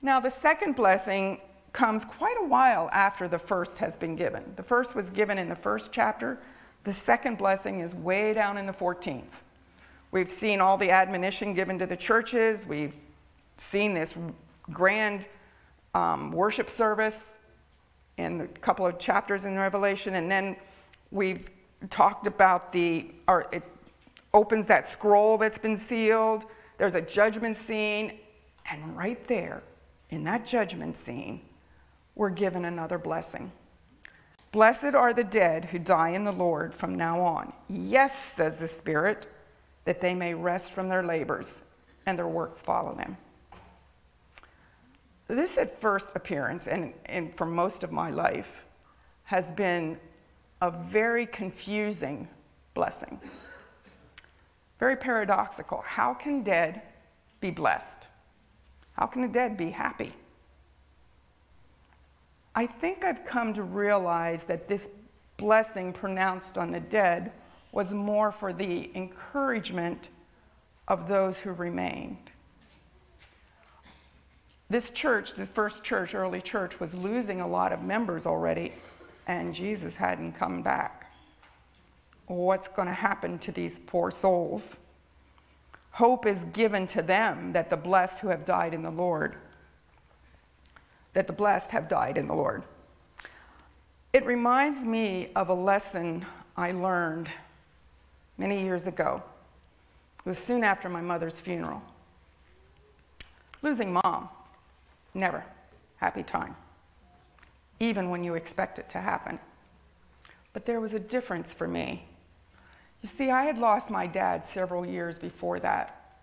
Now, 0.00 0.18
the 0.18 0.30
second 0.30 0.74
blessing 0.74 1.40
comes 1.72 2.04
quite 2.04 2.36
a 2.40 2.44
while 2.44 2.90
after 2.92 3.28
the 3.28 3.38
first 3.38 3.78
has 3.78 3.96
been 3.96 4.16
given. 4.16 4.42
The 4.56 4.62
first 4.62 4.96
was 4.96 5.08
given 5.10 5.38
in 5.38 5.48
the 5.48 5.56
first 5.56 5.92
chapter, 5.92 6.38
the 6.84 6.92
second 6.92 7.38
blessing 7.38 7.78
is 7.78 7.94
way 7.94 8.34
down 8.34 8.58
in 8.58 8.66
the 8.66 8.72
14th. 8.72 9.22
We've 10.10 10.30
seen 10.30 10.60
all 10.60 10.76
the 10.76 10.90
admonition 10.90 11.54
given 11.54 11.78
to 11.78 11.86
the 11.86 11.96
churches, 11.96 12.66
we've 12.66 12.98
seen 13.56 13.94
this 13.94 14.14
grand 14.72 15.26
um, 15.94 16.32
worship 16.32 16.68
service 16.68 17.36
in 18.18 18.42
a 18.42 18.46
couple 18.46 18.86
of 18.86 18.98
chapters 18.98 19.44
in 19.44 19.58
Revelation, 19.58 20.14
and 20.14 20.30
then 20.30 20.56
we've 21.10 21.50
talked 21.90 22.26
about 22.26 22.72
the, 22.72 23.10
or 23.28 23.46
it 23.52 23.62
opens 24.34 24.66
that 24.66 24.86
scroll 24.86 25.38
that's 25.38 25.58
been 25.58 25.76
sealed. 25.76 26.44
There's 26.78 26.94
a 26.94 27.00
judgment 27.00 27.56
scene, 27.56 28.18
and 28.70 28.96
right 28.96 29.26
there, 29.26 29.62
in 30.10 30.24
that 30.24 30.46
judgment 30.46 30.96
scene, 30.96 31.40
we're 32.14 32.30
given 32.30 32.64
another 32.64 32.98
blessing. 32.98 33.50
Blessed 34.52 34.94
are 34.94 35.14
the 35.14 35.24
dead 35.24 35.66
who 35.66 35.78
die 35.78 36.10
in 36.10 36.24
the 36.24 36.32
Lord 36.32 36.74
from 36.74 36.94
now 36.94 37.20
on. 37.22 37.52
Yes, 37.68 38.34
says 38.34 38.58
the 38.58 38.68
Spirit, 38.68 39.26
that 39.86 40.00
they 40.00 40.14
may 40.14 40.34
rest 40.34 40.72
from 40.72 40.88
their 40.88 41.02
labors 41.02 41.62
and 42.04 42.18
their 42.18 42.28
works 42.28 42.60
follow 42.60 42.94
them. 42.94 43.16
This 45.28 45.56
at 45.58 45.80
first 45.80 46.14
appearance, 46.14 46.66
and, 46.66 46.92
and 47.06 47.34
for 47.34 47.46
most 47.46 47.82
of 47.84 47.92
my 47.92 48.10
life, 48.10 48.66
has 49.24 49.52
been 49.52 49.98
a 50.60 50.70
very 50.70 51.26
confusing 51.26 52.28
blessing. 52.74 53.20
Very 54.78 54.96
paradoxical. 54.96 55.82
How 55.86 56.12
can 56.12 56.42
dead 56.42 56.82
be 57.40 57.50
blessed? 57.50 58.08
How 58.94 59.06
can 59.06 59.22
the 59.22 59.28
dead 59.28 59.56
be 59.56 59.70
happy? 59.70 60.12
I 62.54 62.66
think 62.66 63.04
I've 63.04 63.24
come 63.24 63.52
to 63.54 63.62
realize 63.62 64.44
that 64.44 64.68
this 64.68 64.90
blessing 65.36 65.92
pronounced 65.92 66.58
on 66.58 66.70
the 66.70 66.80
dead 66.80 67.32
was 67.72 67.92
more 67.92 68.30
for 68.30 68.52
the 68.52 68.90
encouragement 68.94 70.10
of 70.88 71.08
those 71.08 71.38
who 71.38 71.52
remained. 71.52 72.31
This 74.72 74.88
church, 74.88 75.34
the 75.34 75.44
first 75.44 75.84
church, 75.84 76.14
early 76.14 76.40
church, 76.40 76.80
was 76.80 76.94
losing 76.94 77.42
a 77.42 77.46
lot 77.46 77.74
of 77.74 77.82
members 77.82 78.24
already, 78.24 78.72
and 79.26 79.54
Jesus 79.54 79.96
hadn't 79.96 80.32
come 80.32 80.62
back. 80.62 81.12
What's 82.26 82.68
going 82.68 82.88
to 82.88 82.94
happen 82.94 83.38
to 83.40 83.52
these 83.52 83.80
poor 83.80 84.10
souls? 84.10 84.78
Hope 85.90 86.24
is 86.24 86.44
given 86.54 86.86
to 86.86 87.02
them 87.02 87.52
that 87.52 87.68
the 87.68 87.76
blessed 87.76 88.20
who 88.20 88.28
have 88.28 88.46
died 88.46 88.72
in 88.72 88.80
the 88.80 88.90
Lord, 88.90 89.36
that 91.12 91.26
the 91.26 91.34
blessed 91.34 91.72
have 91.72 91.86
died 91.86 92.16
in 92.16 92.26
the 92.26 92.34
Lord. 92.34 92.62
It 94.14 94.24
reminds 94.24 94.86
me 94.86 95.32
of 95.36 95.50
a 95.50 95.54
lesson 95.54 96.24
I 96.56 96.72
learned 96.72 97.28
many 98.38 98.62
years 98.62 98.86
ago. 98.86 99.22
It 100.24 100.30
was 100.30 100.38
soon 100.38 100.64
after 100.64 100.88
my 100.88 101.02
mother's 101.02 101.38
funeral. 101.38 101.82
Losing 103.60 103.92
mom, 103.92 104.30
never 105.14 105.44
happy 105.96 106.22
time, 106.22 106.56
even 107.80 108.10
when 108.10 108.24
you 108.24 108.34
expect 108.34 108.78
it 108.78 108.88
to 108.90 108.98
happen. 108.98 109.38
But 110.52 110.66
there 110.66 110.80
was 110.80 110.92
a 110.92 110.98
difference 110.98 111.52
for 111.52 111.68
me. 111.68 112.04
You 113.02 113.08
see, 113.08 113.30
I 113.30 113.44
had 113.44 113.58
lost 113.58 113.90
my 113.90 114.06
dad 114.06 114.46
several 114.46 114.86
years 114.86 115.18
before 115.18 115.58
that, 115.60 116.18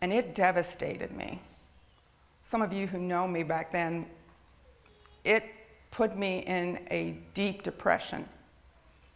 and 0.00 0.12
it 0.12 0.34
devastated 0.34 1.12
me. 1.12 1.40
Some 2.44 2.62
of 2.62 2.72
you 2.72 2.86
who 2.86 2.98
know 2.98 3.28
me 3.28 3.42
back 3.42 3.70
then, 3.70 4.06
it 5.24 5.44
put 5.90 6.16
me 6.16 6.40
in 6.40 6.80
a 6.90 7.16
deep 7.34 7.62
depression, 7.62 8.28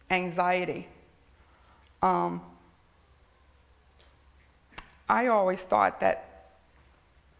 anxiety. 0.09 0.87
Um, 2.01 2.41
I 5.09 5.27
always 5.27 5.61
thought 5.61 5.99
that 5.99 6.49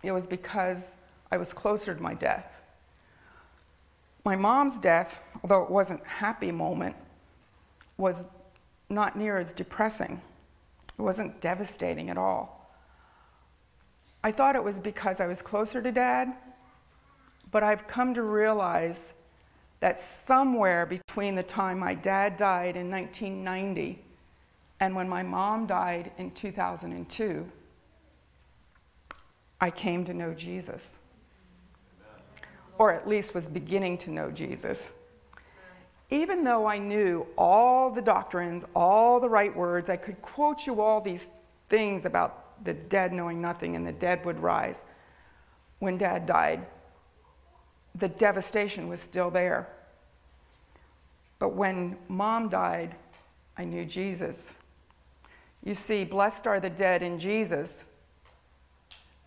it 0.04 0.12
was 0.12 0.28
because 0.28 0.96
I 1.32 1.38
was 1.38 1.54
closer 1.54 1.94
to 1.94 2.02
my 2.02 2.14
death. 2.14 2.62
My 4.24 4.36
mom's 4.36 4.80
death, 4.80 5.20
although 5.44 5.64
it 5.64 5.70
wasn't 5.70 6.02
a 6.02 6.08
happy 6.08 6.52
moment, 6.52 6.96
was 7.98 8.26
not 8.90 9.16
near 9.18 9.38
as 9.38 9.54
depressing. 9.54 10.22
It 10.98 11.02
wasn't 11.02 11.42
devastating 11.42 12.10
at 12.10 12.18
all. 12.18 12.70
I 14.24 14.32
thought 14.32 14.56
it 14.56 14.64
was 14.64 14.80
because 14.80 15.20
I 15.20 15.28
was 15.28 15.42
closer 15.42 15.82
to 15.82 15.92
dad, 15.92 16.34
but 17.52 17.62
I've 17.62 17.86
come 17.88 18.14
to 18.16 18.24
realize 18.24 19.14
that 19.80 20.00
somewhere 20.00 20.86
between 20.86 21.36
the 21.36 21.44
time 21.44 21.80
my 21.80 21.94
dad 21.94 22.38
died 22.38 22.76
in 22.76 22.90
1990 22.90 24.02
and 24.80 24.96
when 24.96 25.08
my 25.08 25.24
mom 25.24 25.68
died 25.68 26.12
in 26.18 26.32
2002, 26.32 27.50
I 29.62 29.70
came 29.70 30.04
to 30.06 30.14
know 30.14 30.34
Jesus. 30.34 31.00
Or 32.78 32.92
at 32.92 33.08
least 33.08 33.34
was 33.34 33.48
beginning 33.48 33.98
to 34.00 34.12
know 34.12 34.32
Jesus. 34.32 34.92
Even 36.10 36.44
though 36.44 36.66
I 36.66 36.78
knew 36.78 37.26
all 37.38 37.90
the 37.90 38.02
doctrines, 38.02 38.66
all 38.76 39.20
the 39.20 39.30
right 39.30 39.56
words, 39.56 39.90
I 39.90 39.98
could 39.98 40.22
quote 40.22 40.68
you 40.68 40.82
all 40.82 41.02
these 41.02 41.28
things 41.68 42.06
about 42.06 42.64
the 42.64 42.74
dead 42.74 43.12
knowing 43.12 43.42
nothing 43.42 43.76
and 43.76 43.86
the 43.86 43.92
dead 43.92 44.24
would 44.26 44.40
rise. 44.40 44.84
When 45.80 45.98
dad 45.98 46.26
died, 46.26 46.66
the 47.96 48.08
devastation 48.08 48.88
was 48.88 49.02
still 49.02 49.32
there. 49.32 49.68
But 51.40 51.50
when 51.54 51.98
mom 52.08 52.50
died, 52.50 52.96
I 53.58 53.66
knew 53.66 53.86
Jesus. 53.86 54.54
You 55.64 55.76
see, 55.76 56.06
blessed 56.06 56.46
are 56.48 56.60
the 56.60 56.70
dead 56.70 57.02
in 57.02 57.20
Jesus. 57.20 57.84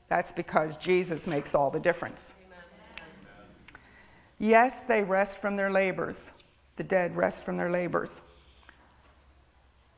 That's 0.08 0.32
because 0.32 0.76
Jesus 0.76 1.26
makes 1.26 1.54
all 1.54 1.70
the 1.70 1.80
difference. 1.80 2.34
Yes, 4.38 4.82
they 4.82 5.02
rest 5.02 5.38
from 5.38 5.56
their 5.56 5.70
labors. 5.70 6.32
The 6.76 6.84
dead 6.84 7.16
rest 7.16 7.44
from 7.44 7.56
their 7.56 7.70
labors. 7.70 8.22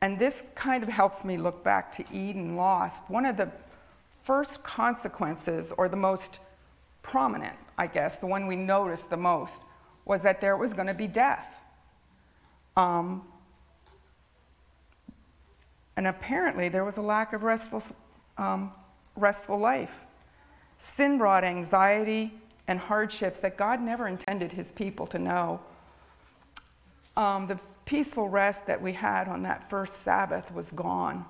And 0.01 0.17
this 0.17 0.43
kind 0.55 0.81
of 0.81 0.89
helps 0.89 1.23
me 1.23 1.37
look 1.37 1.63
back 1.63 1.91
to 1.97 2.05
Eden 2.11 2.55
lost. 2.55 3.03
One 3.07 3.25
of 3.25 3.37
the 3.37 3.51
first 4.23 4.63
consequences, 4.63 5.71
or 5.77 5.87
the 5.87 5.95
most 5.95 6.39
prominent, 7.03 7.55
I 7.77 7.85
guess, 7.85 8.17
the 8.17 8.25
one 8.25 8.47
we 8.47 8.55
noticed 8.55 9.11
the 9.11 9.17
most, 9.17 9.61
was 10.05 10.23
that 10.23 10.41
there 10.41 10.57
was 10.57 10.73
going 10.73 10.87
to 10.87 10.95
be 10.95 11.07
death. 11.07 11.47
Um, 12.75 13.27
and 15.95 16.07
apparently, 16.07 16.67
there 16.67 16.83
was 16.83 16.97
a 16.97 17.01
lack 17.01 17.33
of 17.33 17.43
restful, 17.43 17.83
um, 18.39 18.71
restful 19.15 19.59
life. 19.59 20.05
Sin 20.79 21.19
brought 21.19 21.43
anxiety 21.43 22.40
and 22.71 22.79
hardships 22.79 23.39
that 23.39 23.57
God 23.57 23.81
never 23.81 24.07
intended 24.07 24.53
his 24.53 24.71
people 24.71 25.05
to 25.07 25.19
know. 25.19 25.59
Um, 27.17 27.47
the 27.47 27.59
peaceful 27.83 28.29
rest 28.29 28.65
that 28.67 28.81
we 28.81 28.93
had 28.93 29.27
on 29.27 29.43
that 29.43 29.69
first 29.69 30.03
Sabbath 30.03 30.53
was 30.53 30.71
gone. 30.71 31.25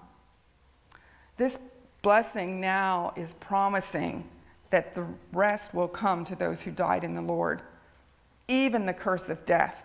This 1.38 1.58
blessing 2.04 2.62
now 2.62 3.12
is 3.18 3.34
promising 3.40 4.30
that 4.70 4.94
the 4.94 5.04
rest 5.34 5.74
will 5.74 5.88
come 5.88 6.24
to 6.26 6.36
those 6.36 6.62
who 6.62 6.70
died 6.70 7.04
in 7.04 7.16
the 7.16 7.24
Lord. 7.24 7.64
Even 8.48 8.86
the 8.86 8.94
curse 8.94 9.28
of 9.28 9.44
death, 9.44 9.84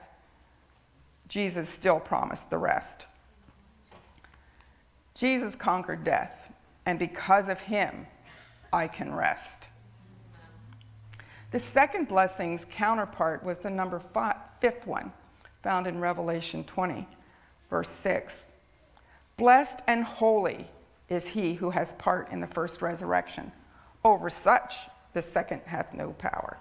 Jesus 1.27 1.71
still 1.71 1.99
promised 1.99 2.51
the 2.51 2.59
rest. 2.59 3.07
Jesus 5.15 5.57
conquered 5.57 6.05
death, 6.05 6.53
and 6.85 6.99
because 6.99 7.49
of 7.49 7.61
him, 7.61 8.07
I 8.75 8.89
can 8.89 9.15
rest. 9.15 9.69
The 11.53 11.59
second 11.59 12.09
blessing's 12.09 12.67
counterpart 12.71 13.45
was 13.45 13.59
the 13.59 13.71
number 13.71 14.01
five, 14.01 14.37
fifth 14.61 14.87
one, 14.87 15.13
found 15.63 15.87
in 15.87 16.01
Revelation 16.01 16.65
20, 16.65 17.07
verse 17.71 17.89
6. 17.89 18.47
Blessed 19.37 19.81
and 19.87 20.05
holy 20.05 20.67
is 21.09 21.29
he 21.29 21.55
who 21.55 21.71
has 21.71 21.95
part 21.95 22.31
in 22.33 22.41
the 22.41 22.47
first 22.47 22.83
resurrection. 22.83 23.53
Over 24.05 24.29
such, 24.29 24.75
the 25.13 25.23
second 25.23 25.63
hath 25.67 25.95
no 25.95 26.13
power. 26.13 26.59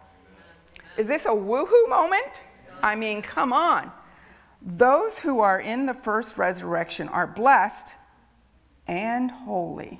Is 0.97 1.07
this 1.07 1.25
a 1.25 1.29
woohoo 1.29 1.89
moment? 1.89 2.41
I 2.81 2.95
mean, 2.95 3.21
come 3.21 3.51
on. 3.51 3.91
Those 4.61 5.19
who 5.19 5.39
are 5.39 5.59
in 5.59 5.85
the 5.85 5.93
first 5.93 6.37
resurrection 6.37 7.07
are 7.09 7.27
blessed 7.27 7.93
and 8.87 9.29
holy. 9.29 9.99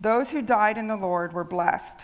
Those 0.00 0.30
who 0.30 0.42
died 0.42 0.78
in 0.78 0.86
the 0.86 0.96
Lord 0.96 1.32
were 1.32 1.44
blessed. 1.44 2.00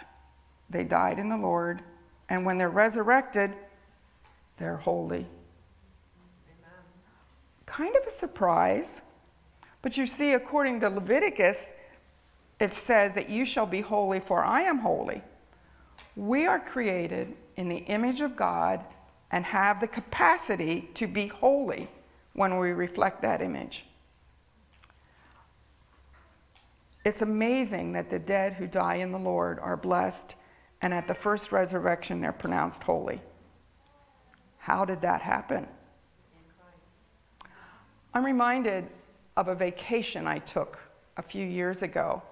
They 0.75 0.83
died 0.83 1.21
in 1.21 1.29
the 1.29 1.37
Lord, 1.37 1.83
and 2.29 2.45
when 2.45 2.59
they're 2.59 2.69
resurrected, 2.69 3.55
they're 4.57 4.79
holy. 4.79 5.19
Amen. 5.19 5.29
Kind 7.65 7.95
of 7.95 8.05
a 8.05 8.11
surprise. 8.11 9.03
But 9.83 9.97
you 9.97 10.05
see, 10.05 10.33
according 10.33 10.81
to 10.81 10.89
Leviticus, 10.89 11.71
it 12.59 12.75
says 12.75 13.15
that 13.15 13.31
you 13.31 13.45
shall 13.45 13.67
be 13.67 13.83
holy, 13.83 14.19
for 14.19 14.43
I 14.43 14.63
am 14.63 14.79
holy. 14.79 15.23
We 16.17 16.45
are 16.47 16.59
created 16.59 17.37
in 17.55 17.69
the 17.69 17.77
image 17.77 18.21
of 18.21 18.35
God 18.35 18.85
and 19.31 19.45
have 19.45 19.79
the 19.79 19.87
capacity 19.87 20.91
to 20.95 21.07
be 21.07 21.29
holy 21.29 21.89
when 22.33 22.59
we 22.59 22.73
reflect 22.73 23.23
that 23.23 23.41
image. 23.41 23.87
It's 27.05 27.23
amazing 27.23 27.93
that 27.93 28.11
the 28.11 28.19
dead 28.19 28.55
who 28.55 28.67
die 28.67 28.97
in 28.97 29.13
the 29.13 29.19
Lord 29.21 29.61
are 29.61 29.77
blessed, 29.77 30.35
and 30.85 30.93
at 30.93 31.09
the 31.09 31.15
first 31.15 31.51
resurrection, 31.51 32.21
they're 32.21 32.31
pronounced 32.31 32.83
holy. 32.83 33.19
How 34.59 34.85
did 34.85 35.01
that 35.01 35.23
happen? 35.23 35.67
I'm 38.13 38.23
reminded 38.23 38.89
of 39.35 39.49
a 39.49 39.55
vacation 39.55 40.27
I 40.27 40.41
took 40.41 40.83
a 41.17 41.23
few 41.23 41.47
years 41.47 41.81
ago. 41.81 42.23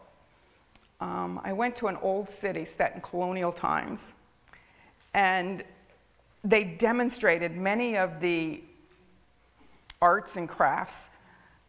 Um, 1.00 1.40
I 1.42 1.54
went 1.54 1.76
to 1.76 1.86
an 1.86 1.96
old 2.02 2.28
city 2.28 2.66
set 2.66 2.94
in 2.94 3.00
colonial 3.00 3.52
times, 3.52 4.12
and 5.14 5.64
they 6.44 6.62
demonstrated 6.62 7.56
many 7.56 7.96
of 7.96 8.20
the 8.20 8.62
arts 10.02 10.36
and 10.36 10.46
crafts 10.46 11.08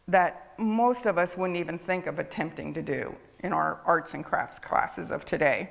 that 0.09 0.53
most 0.59 1.05
of 1.05 1.17
us 1.17 1.37
wouldn't 1.37 1.57
even 1.57 1.79
think 1.79 2.07
of 2.07 2.19
attempting 2.19 2.73
to 2.73 2.81
do 2.81 3.15
in 3.39 3.53
our 3.53 3.79
arts 3.85 4.13
and 4.13 4.25
crafts 4.25 4.59
classes 4.59 5.11
of 5.11 5.23
today. 5.23 5.69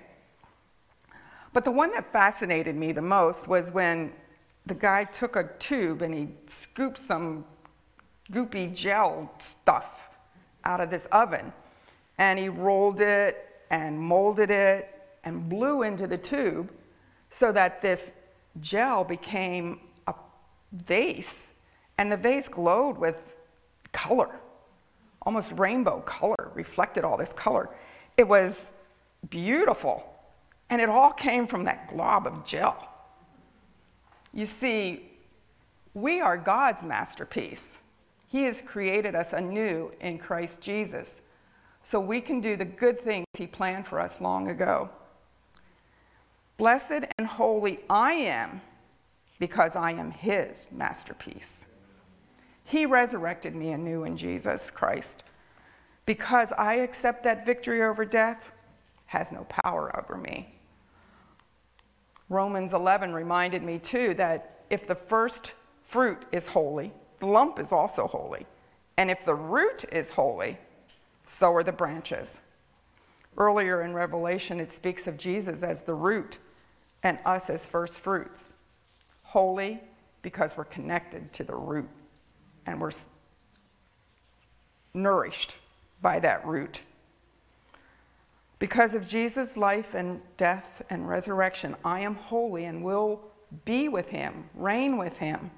But 1.52 1.64
the 1.64 1.70
one 1.70 1.92
that 1.92 2.12
fascinated 2.12 2.76
me 2.76 2.92
the 2.92 3.02
most 3.02 3.48
was 3.48 3.70
when 3.72 4.12
the 4.66 4.74
guy 4.74 5.04
took 5.04 5.36
a 5.36 5.50
tube 5.58 6.02
and 6.02 6.14
he 6.14 6.28
scooped 6.46 6.98
some 6.98 7.44
goopy 8.30 8.74
gel 8.74 9.30
stuff 9.38 10.10
out 10.64 10.80
of 10.80 10.90
this 10.90 11.06
oven. 11.12 11.52
And 12.18 12.38
he 12.38 12.48
rolled 12.48 13.00
it 13.00 13.48
and 13.70 13.98
molded 13.98 14.50
it 14.50 14.88
and 15.24 15.48
blew 15.48 15.82
into 15.82 16.06
the 16.06 16.18
tube 16.18 16.70
so 17.30 17.52
that 17.52 17.82
this 17.82 18.14
gel 18.60 19.04
became 19.04 19.80
a 20.06 20.14
vase. 20.72 21.48
And 21.98 22.10
the 22.10 22.16
vase 22.16 22.48
glowed 22.48 22.98
with 22.98 23.36
color 23.92 24.40
almost 25.24 25.52
rainbow 25.52 26.00
color 26.00 26.50
reflected 26.54 27.04
all 27.04 27.16
this 27.16 27.32
color. 27.32 27.70
It 28.16 28.26
was 28.26 28.66
beautiful 29.30 30.11
and 30.72 30.80
it 30.80 30.88
all 30.88 31.12
came 31.12 31.46
from 31.46 31.64
that 31.64 31.86
glob 31.88 32.26
of 32.26 32.44
gel 32.44 32.88
you 34.32 34.46
see 34.46 35.08
we 35.94 36.20
are 36.20 36.36
god's 36.36 36.82
masterpiece 36.82 37.78
he 38.26 38.44
has 38.44 38.62
created 38.62 39.14
us 39.14 39.32
anew 39.32 39.92
in 40.00 40.18
christ 40.18 40.60
jesus 40.60 41.20
so 41.84 42.00
we 42.00 42.20
can 42.20 42.40
do 42.40 42.56
the 42.56 42.64
good 42.64 43.00
things 43.00 43.26
He 43.34 43.46
planned 43.46 43.86
for 43.86 44.00
us 44.00 44.20
long 44.20 44.48
ago. 44.48 44.90
Blessed 46.56 47.06
and 47.18 47.26
holy 47.26 47.80
I 47.90 48.12
am 48.12 48.60
because 49.38 49.74
I 49.74 49.92
am 49.92 50.10
His 50.12 50.68
masterpiece. 50.70 51.66
He 52.64 52.86
resurrected 52.86 53.54
me 53.54 53.72
anew 53.72 54.04
in 54.04 54.16
Jesus 54.16 54.70
Christ. 54.70 55.24
Because 56.06 56.52
I 56.52 56.74
accept 56.76 57.24
that 57.24 57.44
victory 57.44 57.82
over 57.82 58.04
death 58.04 58.50
has 59.06 59.32
no 59.32 59.44
power 59.48 59.94
over 59.98 60.16
me. 60.16 60.54
Romans 62.32 62.72
11 62.72 63.12
reminded 63.12 63.62
me 63.62 63.78
too 63.78 64.14
that 64.14 64.64
if 64.70 64.86
the 64.86 64.94
first 64.94 65.52
fruit 65.84 66.24
is 66.32 66.48
holy, 66.48 66.90
the 67.20 67.26
lump 67.26 67.58
is 67.58 67.72
also 67.72 68.06
holy. 68.06 68.46
And 68.96 69.10
if 69.10 69.24
the 69.24 69.34
root 69.34 69.84
is 69.92 70.08
holy, 70.08 70.58
so 71.24 71.52
are 71.54 71.62
the 71.62 71.72
branches. 71.72 72.40
Earlier 73.36 73.82
in 73.82 73.92
Revelation, 73.92 74.60
it 74.60 74.72
speaks 74.72 75.06
of 75.06 75.18
Jesus 75.18 75.62
as 75.62 75.82
the 75.82 75.94
root 75.94 76.38
and 77.02 77.18
us 77.26 77.50
as 77.50 77.66
first 77.66 78.00
fruits. 78.00 78.54
Holy 79.24 79.80
because 80.22 80.56
we're 80.56 80.64
connected 80.64 81.32
to 81.34 81.44
the 81.44 81.54
root 81.54 81.88
and 82.64 82.80
we're 82.80 82.92
nourished 84.94 85.56
by 86.00 86.18
that 86.20 86.46
root. 86.46 86.82
Because 88.62 88.94
of 88.94 89.08
Jesus' 89.08 89.56
life 89.56 89.94
and 89.94 90.20
death 90.36 90.82
and 90.88 91.08
resurrection, 91.08 91.74
I 91.84 91.98
am 92.02 92.14
holy 92.14 92.66
and 92.66 92.84
will 92.84 93.20
be 93.64 93.88
with 93.88 94.06
him, 94.06 94.48
reign 94.54 94.96
with 94.98 95.16
him. 95.16 95.50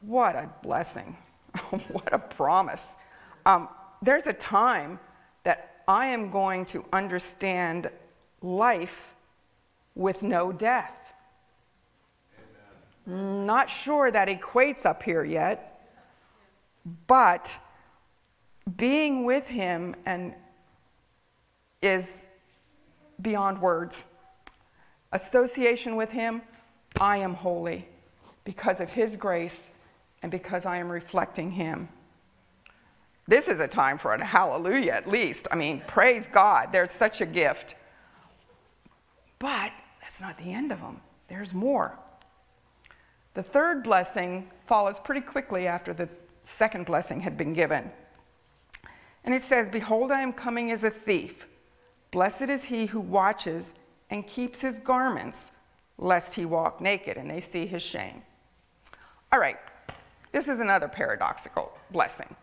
What 0.00 0.34
a 0.34 0.48
blessing. 0.62 1.18
what 1.88 2.10
a 2.10 2.18
promise. 2.18 2.82
Um, 3.44 3.68
there's 4.00 4.26
a 4.26 4.32
time 4.32 5.00
that 5.44 5.82
I 5.86 6.06
am 6.06 6.30
going 6.30 6.64
to 6.72 6.82
understand 6.94 7.90
life 8.40 9.14
with 9.94 10.22
no 10.22 10.50
death. 10.50 10.96
Amen. 13.06 13.44
Not 13.44 13.68
sure 13.68 14.10
that 14.10 14.28
equates 14.28 14.86
up 14.86 15.02
here 15.02 15.24
yet, 15.24 15.90
but 17.06 17.58
being 18.78 19.26
with 19.26 19.44
him 19.44 19.94
and 20.06 20.32
is 21.82 22.24
beyond 23.20 23.60
words. 23.60 24.04
Association 25.12 25.96
with 25.96 26.10
him, 26.10 26.42
I 27.00 27.18
am 27.18 27.34
holy 27.34 27.88
because 28.44 28.80
of 28.80 28.90
his 28.90 29.16
grace 29.16 29.70
and 30.22 30.30
because 30.30 30.64
I 30.64 30.78
am 30.78 30.88
reflecting 30.88 31.50
him. 31.50 31.88
This 33.28 33.48
is 33.48 33.60
a 33.60 33.68
time 33.68 33.98
for 33.98 34.14
a 34.14 34.24
hallelujah, 34.24 34.92
at 34.92 35.08
least. 35.08 35.46
I 35.50 35.56
mean, 35.56 35.82
praise 35.86 36.26
God. 36.32 36.70
There's 36.72 36.90
such 36.90 37.20
a 37.20 37.26
gift. 37.26 37.74
But 39.38 39.72
that's 40.00 40.20
not 40.20 40.38
the 40.38 40.52
end 40.52 40.72
of 40.72 40.80
them, 40.80 41.00
there's 41.28 41.52
more. 41.54 41.98
The 43.34 43.42
third 43.42 43.82
blessing 43.82 44.50
follows 44.66 44.98
pretty 44.98 45.22
quickly 45.22 45.66
after 45.66 45.94
the 45.94 46.08
second 46.44 46.86
blessing 46.86 47.20
had 47.20 47.36
been 47.36 47.52
given. 47.52 47.90
And 49.24 49.34
it 49.34 49.42
says, 49.42 49.70
Behold, 49.70 50.10
I 50.10 50.20
am 50.20 50.32
coming 50.32 50.70
as 50.70 50.84
a 50.84 50.90
thief. 50.90 51.46
Blessed 52.12 52.42
is 52.42 52.64
he 52.64 52.86
who 52.86 53.00
watches 53.00 53.72
and 54.10 54.26
keeps 54.26 54.60
his 54.60 54.76
garments, 54.76 55.50
lest 55.98 56.34
he 56.34 56.44
walk 56.44 56.80
naked 56.80 57.16
and 57.16 57.28
they 57.28 57.40
see 57.40 57.66
his 57.66 57.82
shame. 57.82 58.22
All 59.32 59.40
right, 59.40 59.56
this 60.30 60.46
is 60.46 60.60
another 60.60 60.88
paradoxical 60.88 61.72
blessing. 61.90 62.36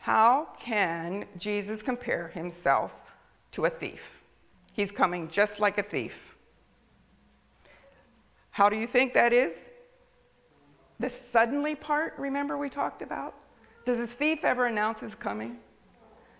How 0.00 0.48
can 0.58 1.24
Jesus 1.38 1.82
compare 1.82 2.28
himself 2.28 2.92
to 3.52 3.64
a 3.64 3.70
thief? 3.70 4.22
He's 4.72 4.90
coming 4.90 5.28
just 5.28 5.60
like 5.60 5.78
a 5.78 5.82
thief. 5.82 6.36
How 8.50 8.68
do 8.68 8.76
you 8.76 8.86
think 8.86 9.14
that 9.14 9.32
is? 9.32 9.70
The 10.98 11.12
suddenly 11.32 11.74
part, 11.74 12.14
remember 12.18 12.58
we 12.58 12.70
talked 12.70 13.02
about? 13.02 13.34
Does 13.84 14.00
a 14.00 14.06
thief 14.06 14.44
ever 14.44 14.66
announce 14.66 14.98
his 15.00 15.14
coming? 15.14 15.58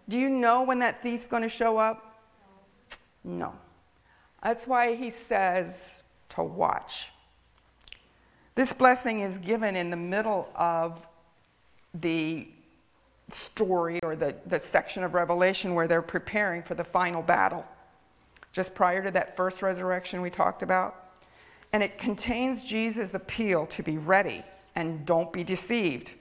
Do 0.08 0.18
you 0.18 0.28
know 0.28 0.62
when 0.62 0.80
that 0.80 1.02
thief's 1.02 1.26
going 1.26 1.42
to 1.42 1.48
show 1.48 1.76
up? 1.76 2.05
No. 3.26 3.52
That's 4.42 4.66
why 4.66 4.94
he 4.94 5.10
says 5.10 6.04
to 6.30 6.42
watch. 6.42 7.10
This 8.54 8.72
blessing 8.72 9.20
is 9.20 9.36
given 9.38 9.76
in 9.76 9.90
the 9.90 9.96
middle 9.96 10.48
of 10.54 11.04
the 11.92 12.46
story 13.28 13.98
or 14.02 14.14
the, 14.14 14.36
the 14.46 14.60
section 14.60 15.02
of 15.02 15.12
Revelation 15.12 15.74
where 15.74 15.88
they're 15.88 16.00
preparing 16.00 16.62
for 16.62 16.74
the 16.74 16.84
final 16.84 17.20
battle, 17.20 17.66
just 18.52 18.74
prior 18.74 19.02
to 19.02 19.10
that 19.10 19.36
first 19.36 19.60
resurrection 19.60 20.22
we 20.22 20.30
talked 20.30 20.62
about. 20.62 21.10
And 21.72 21.82
it 21.82 21.98
contains 21.98 22.62
Jesus' 22.62 23.12
appeal 23.12 23.66
to 23.66 23.82
be 23.82 23.98
ready 23.98 24.44
and 24.76 25.04
don't 25.04 25.32
be 25.32 25.42
deceived. 25.42 26.12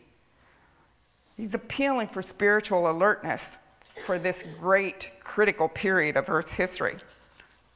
He's 1.37 1.53
appealing 1.53 2.07
for 2.07 2.21
spiritual 2.21 2.89
alertness 2.89 3.57
for 4.03 4.19
this 4.19 4.43
great 4.59 5.11
critical 5.21 5.69
period 5.69 6.17
of 6.17 6.29
Earth's 6.29 6.53
history. 6.53 6.97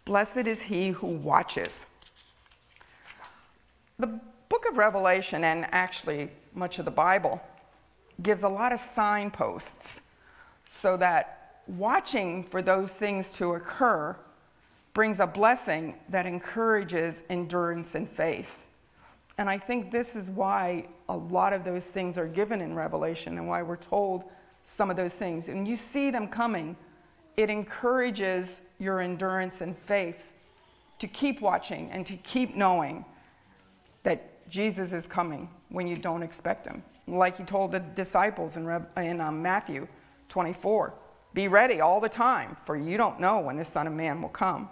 Blessed 0.05 0.47
is 0.47 0.63
he 0.63 0.89
who 0.89 1.07
watches. 1.07 1.85
The 3.97 4.19
book 4.49 4.65
of 4.69 4.77
Revelation, 4.77 5.43
and 5.43 5.67
actually 5.71 6.29
much 6.53 6.79
of 6.79 6.85
the 6.85 6.91
Bible, 6.91 7.41
gives 8.21 8.43
a 8.43 8.49
lot 8.49 8.73
of 8.73 8.79
signposts 8.79 10.01
so 10.67 10.97
that 10.97 11.61
watching 11.67 12.43
for 12.43 12.61
those 12.61 12.91
things 12.91 13.33
to 13.33 13.53
occur 13.53 14.15
brings 14.93 15.19
a 15.19 15.27
blessing 15.27 15.95
that 16.09 16.25
encourages 16.25 17.23
endurance 17.29 17.95
and 17.95 18.09
faith. 18.09 18.65
And 19.37 19.49
I 19.49 19.57
think 19.57 19.91
this 19.91 20.15
is 20.15 20.29
why 20.29 20.87
a 21.07 21.15
lot 21.15 21.53
of 21.53 21.63
those 21.63 21.85
things 21.85 22.17
are 22.17 22.27
given 22.27 22.59
in 22.61 22.75
Revelation 22.75 23.37
and 23.37 23.47
why 23.47 23.61
we're 23.61 23.77
told 23.77 24.25
some 24.63 24.89
of 24.89 24.97
those 24.97 25.13
things. 25.13 25.47
And 25.47 25.67
you 25.67 25.75
see 25.75 26.11
them 26.11 26.27
coming, 26.27 26.75
it 27.37 27.49
encourages 27.49 28.61
your 28.79 29.01
endurance 29.01 29.61
and 29.61 29.77
faith 29.77 30.17
to 30.99 31.07
keep 31.07 31.41
watching 31.41 31.89
and 31.91 32.05
to 32.05 32.15
keep 32.17 32.55
knowing 32.55 33.05
that 34.03 34.49
Jesus 34.49 34.93
is 34.93 35.07
coming 35.07 35.49
when 35.69 35.87
you 35.87 35.95
don't 35.95 36.23
expect 36.23 36.65
him 36.65 36.83
like 37.17 37.37
he 37.37 37.43
told 37.43 37.71
the 37.71 37.79
disciples 37.79 38.55
in, 38.55 38.85
in 38.97 39.21
um, 39.21 39.41
Matthew 39.41 39.87
24 40.29 40.93
Be 41.33 41.47
ready 41.47 41.81
all 41.81 41.99
the 41.99 42.09
time, 42.09 42.55
for 42.65 42.75
you 42.77 42.97
don't 42.97 43.19
know 43.19 43.39
when 43.39 43.57
the 43.57 43.65
Son 43.65 43.87
of 43.87 43.93
Man 43.93 44.21
will 44.21 44.29
come. 44.29 44.69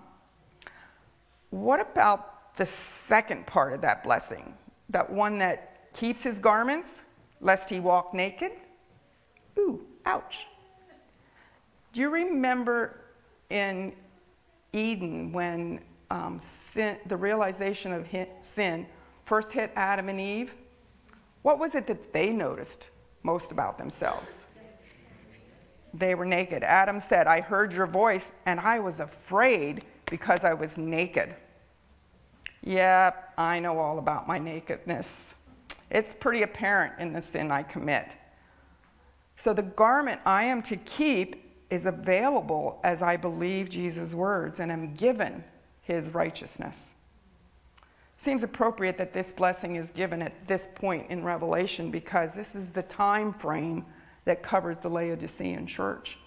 What 1.49 1.79
about 1.79 2.55
the 2.57 2.65
second 2.65 3.47
part 3.47 3.73
of 3.73 3.81
that 3.81 4.03
blessing? 4.03 4.53
That 4.89 5.09
one 5.09 5.37
that 5.39 5.93
keeps 5.93 6.23
his 6.23 6.39
garments, 6.39 7.03
lest 7.41 7.69
he 7.69 7.79
walk 7.79 8.13
naked? 8.13 8.51
Ooh, 9.57 9.81
ouch. 10.05 10.47
Do 11.93 12.01
you 12.01 12.09
remember 12.09 13.01
in 13.49 13.93
Eden 14.73 15.31
when 15.31 15.81
um, 16.11 16.37
sin, 16.39 16.97
the 17.07 17.17
realization 17.17 17.91
of 17.91 18.07
sin 18.41 18.85
first 19.25 19.51
hit 19.51 19.71
Adam 19.75 20.09
and 20.09 20.19
Eve? 20.19 20.53
What 21.41 21.59
was 21.59 21.75
it 21.75 21.87
that 21.87 22.13
they 22.13 22.29
noticed 22.29 22.89
most 23.23 23.51
about 23.51 23.77
themselves? 23.77 24.29
They 25.93 26.13
were 26.15 26.25
naked. 26.25 26.63
Adam 26.63 26.99
said, 26.99 27.27
I 27.27 27.41
heard 27.41 27.73
your 27.73 27.87
voice 27.87 28.31
and 28.45 28.59
I 28.59 28.79
was 28.79 28.99
afraid 28.99 29.83
because 30.05 30.43
I 30.43 30.53
was 30.53 30.77
naked. 30.77 31.35
Yep, 32.63 33.33
I 33.37 33.59
know 33.59 33.79
all 33.79 33.97
about 33.97 34.27
my 34.27 34.37
nakedness. 34.37 35.33
It's 35.89 36.13
pretty 36.13 36.43
apparent 36.43 36.99
in 36.99 37.13
the 37.13 37.21
sin 37.21 37.49
I 37.49 37.63
commit. 37.63 38.11
So 39.37 39.53
the 39.53 39.63
garment 39.63 40.19
I 40.25 40.43
am 40.43 40.61
to 40.63 40.75
keep 40.75 41.47
is 41.69 41.85
available 41.85 42.79
as 42.83 43.01
I 43.01 43.17
believe 43.17 43.69
Jesus' 43.69 44.13
words 44.13 44.59
and 44.59 44.71
am 44.71 44.95
given 44.95 45.43
his 45.83 46.09
righteousness. 46.09 46.95
Seems 48.17 48.41
appropriate 48.41 48.97
that 48.97 49.13
this 49.13 49.31
blessing 49.31 49.75
is 49.75 49.91
given 49.91 50.23
at 50.23 50.47
this 50.47 50.67
point 50.73 51.09
in 51.11 51.23
Revelation 51.23 51.91
because 51.91 52.33
this 52.33 52.55
is 52.55 52.71
the 52.71 52.81
time 52.83 53.31
frame 53.31 53.85
that 54.25 54.41
covers 54.41 54.77
the 54.77 54.89
Laodicean 54.89 55.67
church. 55.67 56.17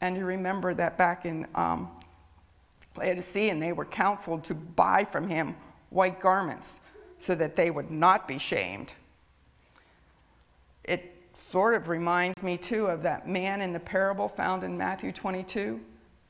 And 0.00 0.16
you 0.16 0.24
remember 0.24 0.74
that 0.74 0.98
back 0.98 1.26
in 1.26 1.46
um, 1.54 1.88
Laodicean, 2.96 3.60
they 3.60 3.72
were 3.72 3.84
counseled 3.84 4.42
to 4.44 4.54
buy 4.54 5.04
from 5.04 5.28
him 5.28 5.54
white 5.90 6.20
garments 6.20 6.80
so 7.20 7.36
that 7.36 7.54
they 7.54 7.70
would 7.70 7.90
not 7.90 8.26
be 8.26 8.38
shamed. 8.38 8.94
It 10.84 11.14
sort 11.38 11.74
of 11.74 11.88
reminds 11.88 12.42
me, 12.42 12.56
too, 12.56 12.86
of 12.86 13.02
that 13.02 13.28
man 13.28 13.60
in 13.60 13.72
the 13.72 13.80
parable 13.80 14.28
found 14.28 14.64
in 14.64 14.76
Matthew 14.76 15.12
22. 15.12 15.80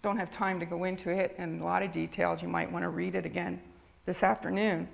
Don't 0.02 0.16
have 0.16 0.30
time 0.30 0.60
to 0.60 0.66
go 0.66 0.84
into 0.84 1.10
it 1.10 1.34
in 1.38 1.60
a 1.60 1.64
lot 1.64 1.82
of 1.82 1.92
details. 1.92 2.42
You 2.42 2.48
might 2.48 2.70
want 2.70 2.82
to 2.84 2.88
read 2.88 3.14
it 3.14 3.26
again 3.26 3.60
this 4.06 4.22
afternoon. 4.22 4.88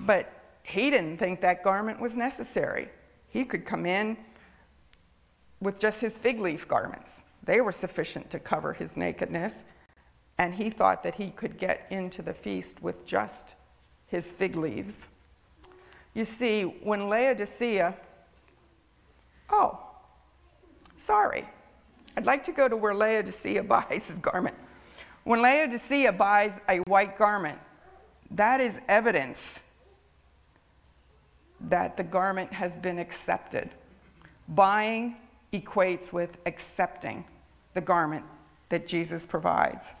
But 0.00 0.32
he 0.62 0.90
didn't 0.90 1.18
think 1.18 1.40
that 1.40 1.62
garment 1.62 2.00
was 2.00 2.16
necessary. 2.16 2.88
He 3.28 3.44
could 3.44 3.64
come 3.64 3.86
in 3.86 4.16
with 5.60 5.78
just 5.78 6.00
his 6.00 6.16
fig 6.16 6.40
leaf 6.40 6.66
garments, 6.66 7.22
they 7.42 7.60
were 7.60 7.72
sufficient 7.72 8.30
to 8.30 8.38
cover 8.38 8.72
his 8.72 8.96
nakedness. 8.96 9.64
And 10.38 10.54
he 10.54 10.70
thought 10.70 11.02
that 11.02 11.16
he 11.16 11.30
could 11.30 11.58
get 11.58 11.86
into 11.90 12.22
the 12.22 12.32
feast 12.32 12.82
with 12.82 13.04
just 13.04 13.54
his 14.06 14.32
fig 14.32 14.56
leaves. 14.56 15.08
You 16.14 16.24
see, 16.24 16.62
when 16.62 17.08
Laodicea, 17.08 17.94
oh, 19.50 19.78
sorry, 20.96 21.48
I'd 22.16 22.26
like 22.26 22.44
to 22.44 22.52
go 22.52 22.68
to 22.68 22.76
where 22.76 22.94
Laodicea 22.94 23.62
buys 23.64 24.06
his 24.06 24.18
garment. 24.18 24.56
When 25.24 25.42
Laodicea 25.42 26.12
buys 26.12 26.60
a 26.68 26.78
white 26.78 27.18
garment, 27.18 27.58
that 28.30 28.60
is 28.60 28.78
evidence 28.88 29.60
that 31.68 31.96
the 31.96 32.02
garment 32.02 32.52
has 32.52 32.76
been 32.78 32.98
accepted. 32.98 33.70
Buying 34.48 35.16
equates 35.52 36.12
with 36.12 36.36
accepting 36.46 37.24
the 37.74 37.80
garment 37.80 38.24
that 38.68 38.86
Jesus 38.86 39.26
provides. 39.26 39.92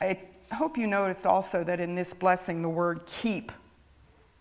I 0.00 0.18
hope 0.52 0.76
you 0.76 0.86
noticed 0.86 1.26
also 1.26 1.62
that 1.64 1.80
in 1.80 1.94
this 1.94 2.14
blessing, 2.14 2.62
the 2.62 2.68
word 2.68 3.00
keep 3.06 3.52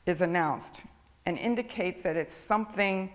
is 0.06 0.21
announced 0.21 0.82
and 1.25 1.38
indicates 1.38 2.01
that 2.01 2.15
it's 2.15 2.36
something 2.36 3.12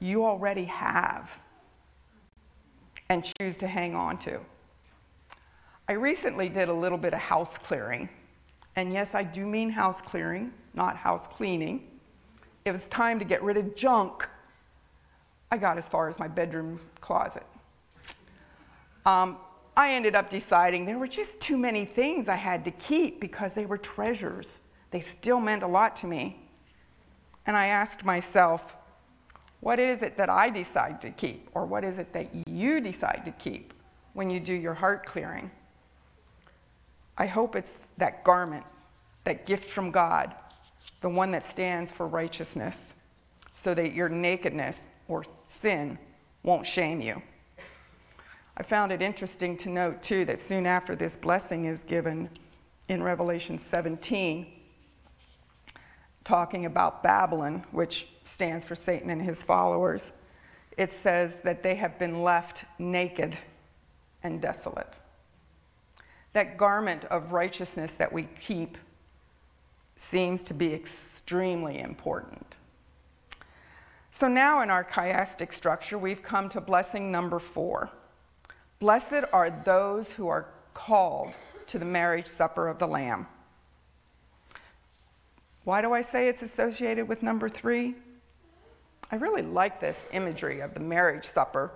you 0.00 0.24
already 0.24 0.64
have 0.64 1.40
and 3.08 3.24
choose 3.38 3.56
to 3.58 3.66
hang 3.66 3.94
on 3.94 4.18
to. 4.18 4.40
I 5.88 5.92
recently 5.92 6.48
did 6.48 6.68
a 6.68 6.72
little 6.72 6.98
bit 6.98 7.14
of 7.14 7.20
house 7.20 7.58
clearing. 7.58 8.08
And 8.76 8.92
yes, 8.92 9.14
I 9.14 9.22
do 9.22 9.46
mean 9.46 9.70
house 9.70 10.00
clearing, 10.00 10.52
not 10.74 10.96
house 10.96 11.26
cleaning 11.26 11.90
it 12.64 12.72
was 12.72 12.86
time 12.88 13.18
to 13.18 13.24
get 13.24 13.42
rid 13.42 13.56
of 13.56 13.74
junk, 13.74 14.28
I 15.50 15.56
got 15.56 15.78
as 15.78 15.88
far 15.88 16.08
as 16.08 16.18
my 16.18 16.28
bedroom 16.28 16.80
closet. 17.00 17.46
Um, 19.06 19.38
I 19.76 19.92
ended 19.92 20.14
up 20.14 20.30
deciding 20.30 20.84
there 20.84 20.98
were 20.98 21.08
just 21.08 21.40
too 21.40 21.56
many 21.56 21.84
things 21.84 22.28
I 22.28 22.36
had 22.36 22.64
to 22.66 22.70
keep 22.72 23.20
because 23.20 23.54
they 23.54 23.66
were 23.66 23.78
treasures. 23.78 24.60
They 24.90 25.00
still 25.00 25.40
meant 25.40 25.62
a 25.62 25.66
lot 25.66 25.96
to 25.96 26.06
me. 26.06 26.38
And 27.46 27.56
I 27.56 27.68
asked 27.68 28.04
myself, 28.04 28.76
what 29.60 29.78
is 29.78 30.02
it 30.02 30.16
that 30.16 30.28
I 30.28 30.50
decide 30.50 31.00
to 31.02 31.10
keep? 31.10 31.48
Or 31.54 31.66
what 31.66 31.84
is 31.84 31.98
it 31.98 32.12
that 32.12 32.30
you 32.48 32.80
decide 32.80 33.22
to 33.24 33.32
keep 33.32 33.74
when 34.14 34.30
you 34.30 34.40
do 34.40 34.54
your 34.54 34.74
heart 34.74 35.06
clearing? 35.06 35.50
I 37.16 37.26
hope 37.26 37.54
it's 37.54 37.74
that 37.98 38.24
garment, 38.24 38.64
that 39.24 39.46
gift 39.46 39.64
from 39.64 39.90
God 39.90 40.34
the 41.00 41.08
one 41.08 41.30
that 41.30 41.46
stands 41.46 41.90
for 41.90 42.06
righteousness, 42.06 42.94
so 43.54 43.74
that 43.74 43.92
your 43.94 44.08
nakedness 44.08 44.90
or 45.08 45.24
sin 45.46 45.98
won't 46.42 46.66
shame 46.66 47.00
you. 47.00 47.20
I 48.56 48.62
found 48.62 48.92
it 48.92 49.00
interesting 49.00 49.56
to 49.58 49.70
note, 49.70 50.02
too, 50.02 50.24
that 50.26 50.38
soon 50.38 50.66
after 50.66 50.94
this 50.94 51.16
blessing 51.16 51.64
is 51.64 51.82
given 51.84 52.28
in 52.88 53.02
Revelation 53.02 53.58
17, 53.58 54.46
talking 56.30 56.64
about 56.64 57.02
Babylon, 57.02 57.64
which 57.72 58.06
stands 58.24 58.64
for 58.64 58.76
Satan 58.76 59.10
and 59.10 59.20
his 59.20 59.42
followers, 59.42 60.12
it 60.78 60.92
says 60.92 61.40
that 61.40 61.64
they 61.64 61.74
have 61.74 61.98
been 61.98 62.22
left 62.22 62.64
naked 62.78 63.36
and 64.22 64.40
desolate. 64.40 64.94
That 66.32 66.56
garment 66.56 67.04
of 67.06 67.32
righteousness 67.32 67.94
that 67.94 68.12
we 68.12 68.28
keep 68.40 68.78
seems 69.96 70.44
to 70.44 70.54
be 70.54 70.72
extremely 70.72 71.80
important. 71.80 72.54
So 74.12 74.28
now 74.28 74.62
in 74.62 74.70
our 74.70 74.84
chiastic 74.84 75.52
structure, 75.52 75.98
we've 75.98 76.22
come 76.22 76.48
to 76.50 76.60
blessing 76.60 77.10
number 77.10 77.40
four. 77.40 77.90
Blessed 78.78 79.24
are 79.32 79.50
those 79.50 80.12
who 80.12 80.28
are 80.28 80.46
called 80.74 81.34
to 81.66 81.80
the 81.80 81.84
marriage 81.84 82.28
supper 82.28 82.68
of 82.68 82.78
the 82.78 82.86
Lamb. 82.86 83.26
Why 85.70 85.82
do 85.82 85.92
I 85.92 86.00
say 86.00 86.26
it's 86.26 86.42
associated 86.42 87.06
with 87.06 87.22
number 87.22 87.48
three? 87.48 87.94
I 89.12 89.14
really 89.14 89.42
like 89.42 89.80
this 89.80 90.04
imagery 90.12 90.58
of 90.58 90.74
the 90.74 90.80
marriage 90.80 91.24
supper 91.24 91.70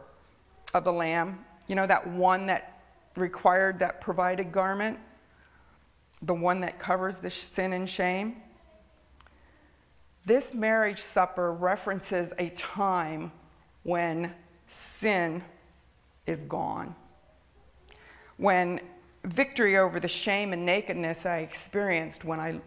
of 0.74 0.82
the 0.82 0.92
Lamb. 0.92 1.44
You 1.68 1.76
know, 1.76 1.86
that 1.86 2.04
one 2.04 2.46
that 2.46 2.82
required 3.14 3.78
that 3.78 4.00
provided 4.00 4.50
garment? 4.50 4.98
the 6.22 6.34
one 6.34 6.58
that 6.62 6.80
covers 6.80 7.18
the 7.18 7.30
sin 7.30 7.72
and 7.72 7.88
shame. 7.88 8.42
This 10.26 10.54
marriage 10.54 11.00
supper 11.00 11.52
references 11.52 12.32
a 12.36 12.48
time 12.48 13.30
when 13.84 14.34
sin 14.66 15.44
is 16.26 16.40
gone. 16.40 16.96
When 18.38 18.80
victory 19.22 19.78
over 19.78 20.00
the 20.00 20.08
shame 20.08 20.52
and 20.52 20.66
nakedness 20.66 21.24
I 21.24 21.38
experienced 21.38 22.24
when 22.24 22.40
I 22.40 22.60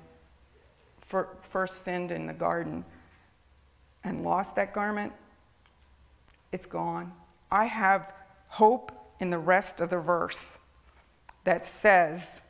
first 1.08 1.84
sinned 1.84 2.12
in 2.12 2.28
the 2.28 2.34
garden 2.34 2.84
and 4.04 4.24
lost 4.24 4.56
that 4.56 4.74
garment, 4.74 5.14
it's 6.52 6.66
gone. 6.66 7.14
I 7.52 7.66
have 7.66 8.14
hope 8.48 8.92
in 9.20 9.30
the 9.30 9.38
rest 9.38 9.82
of 9.82 9.90
the 9.90 10.00
verse 10.00 10.58
that 11.44 11.66
says, 11.66 12.42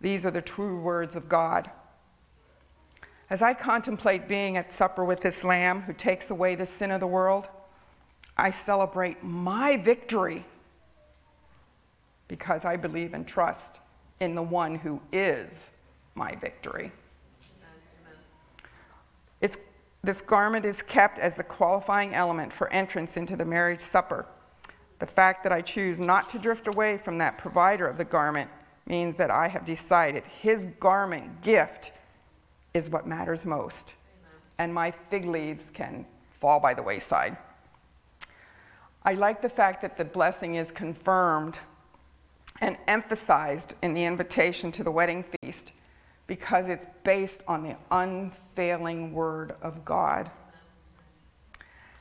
these 0.00 0.26
are 0.26 0.30
the 0.30 0.42
true 0.42 0.80
words 0.80 1.16
of 1.16 1.28
God. 1.28 1.70
As 3.30 3.42
I 3.42 3.54
contemplate 3.54 4.28
being 4.28 4.56
at 4.56 4.72
supper 4.72 5.04
with 5.04 5.20
this 5.20 5.42
Lamb 5.42 5.82
who 5.82 5.92
takes 5.92 6.30
away 6.30 6.54
the 6.54 6.66
sin 6.66 6.90
of 6.90 7.00
the 7.00 7.06
world, 7.06 7.48
I 8.36 8.50
celebrate 8.50 9.24
my 9.24 9.76
victory 9.76 10.44
because 12.28 12.64
I 12.64 12.76
believe 12.76 13.14
and 13.14 13.26
trust 13.26 13.78
in 14.20 14.34
the 14.34 14.42
one 14.42 14.74
who 14.76 15.00
is 15.12 15.70
my 16.14 16.34
victory. 16.36 16.92
It's, 19.40 19.58
this 20.02 20.20
garment 20.20 20.64
is 20.64 20.82
kept 20.82 21.18
as 21.18 21.34
the 21.34 21.44
qualifying 21.44 22.14
element 22.14 22.52
for 22.52 22.72
entrance 22.72 23.16
into 23.16 23.36
the 23.36 23.44
marriage 23.44 23.80
supper. 23.80 24.26
The 24.98 25.06
fact 25.06 25.42
that 25.42 25.52
I 25.52 25.60
choose 25.60 26.00
not 26.00 26.28
to 26.30 26.38
drift 26.38 26.68
away 26.68 26.96
from 26.96 27.18
that 27.18 27.36
provider 27.36 27.86
of 27.86 27.98
the 27.98 28.04
garment 28.04 28.50
means 28.86 29.16
that 29.16 29.30
I 29.30 29.48
have 29.48 29.64
decided 29.64 30.24
his 30.40 30.68
garment 30.80 31.42
gift 31.42 31.92
is 32.72 32.88
what 32.88 33.06
matters 33.06 33.44
most. 33.44 33.94
Amen. 34.22 34.40
And 34.58 34.74
my 34.74 34.90
fig 34.90 35.26
leaves 35.26 35.70
can 35.72 36.06
fall 36.40 36.60
by 36.60 36.72
the 36.72 36.82
wayside. 36.82 37.36
I 39.02 39.14
like 39.14 39.42
the 39.42 39.48
fact 39.48 39.82
that 39.82 39.96
the 39.96 40.04
blessing 40.04 40.54
is 40.54 40.70
confirmed 40.70 41.60
and 42.60 42.76
emphasized 42.86 43.74
in 43.82 43.94
the 43.94 44.04
invitation 44.04 44.72
to 44.72 44.84
the 44.84 44.90
wedding 44.90 45.24
feast 45.42 45.72
because 46.26 46.68
it's 46.68 46.86
based 47.04 47.42
on 47.46 47.62
the 47.62 47.76
unfailing 47.90 49.12
word 49.12 49.54
of 49.62 49.84
God. 49.84 50.30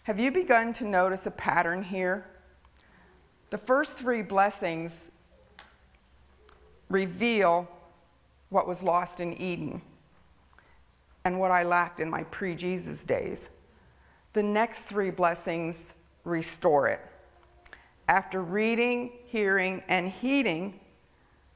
Have 0.03 0.19
you 0.19 0.31
begun 0.31 0.73
to 0.73 0.85
notice 0.85 1.25
a 1.25 1.31
pattern 1.31 1.83
here? 1.83 2.25
The 3.49 3.57
first 3.57 3.93
three 3.93 4.21
blessings 4.21 4.93
reveal 6.89 7.67
what 8.49 8.67
was 8.67 8.83
lost 8.83 9.19
in 9.19 9.39
Eden 9.41 9.81
and 11.23 11.39
what 11.39 11.51
I 11.51 11.63
lacked 11.63 11.99
in 11.99 12.09
my 12.09 12.23
pre 12.23 12.55
Jesus 12.55 13.03
days. 13.03 13.49
The 14.33 14.43
next 14.43 14.81
three 14.81 15.11
blessings 15.11 15.93
restore 16.23 16.87
it. 16.87 16.99
After 18.07 18.43
reading, 18.43 19.11
hearing, 19.25 19.81
and 19.87 20.09
heeding, 20.09 20.79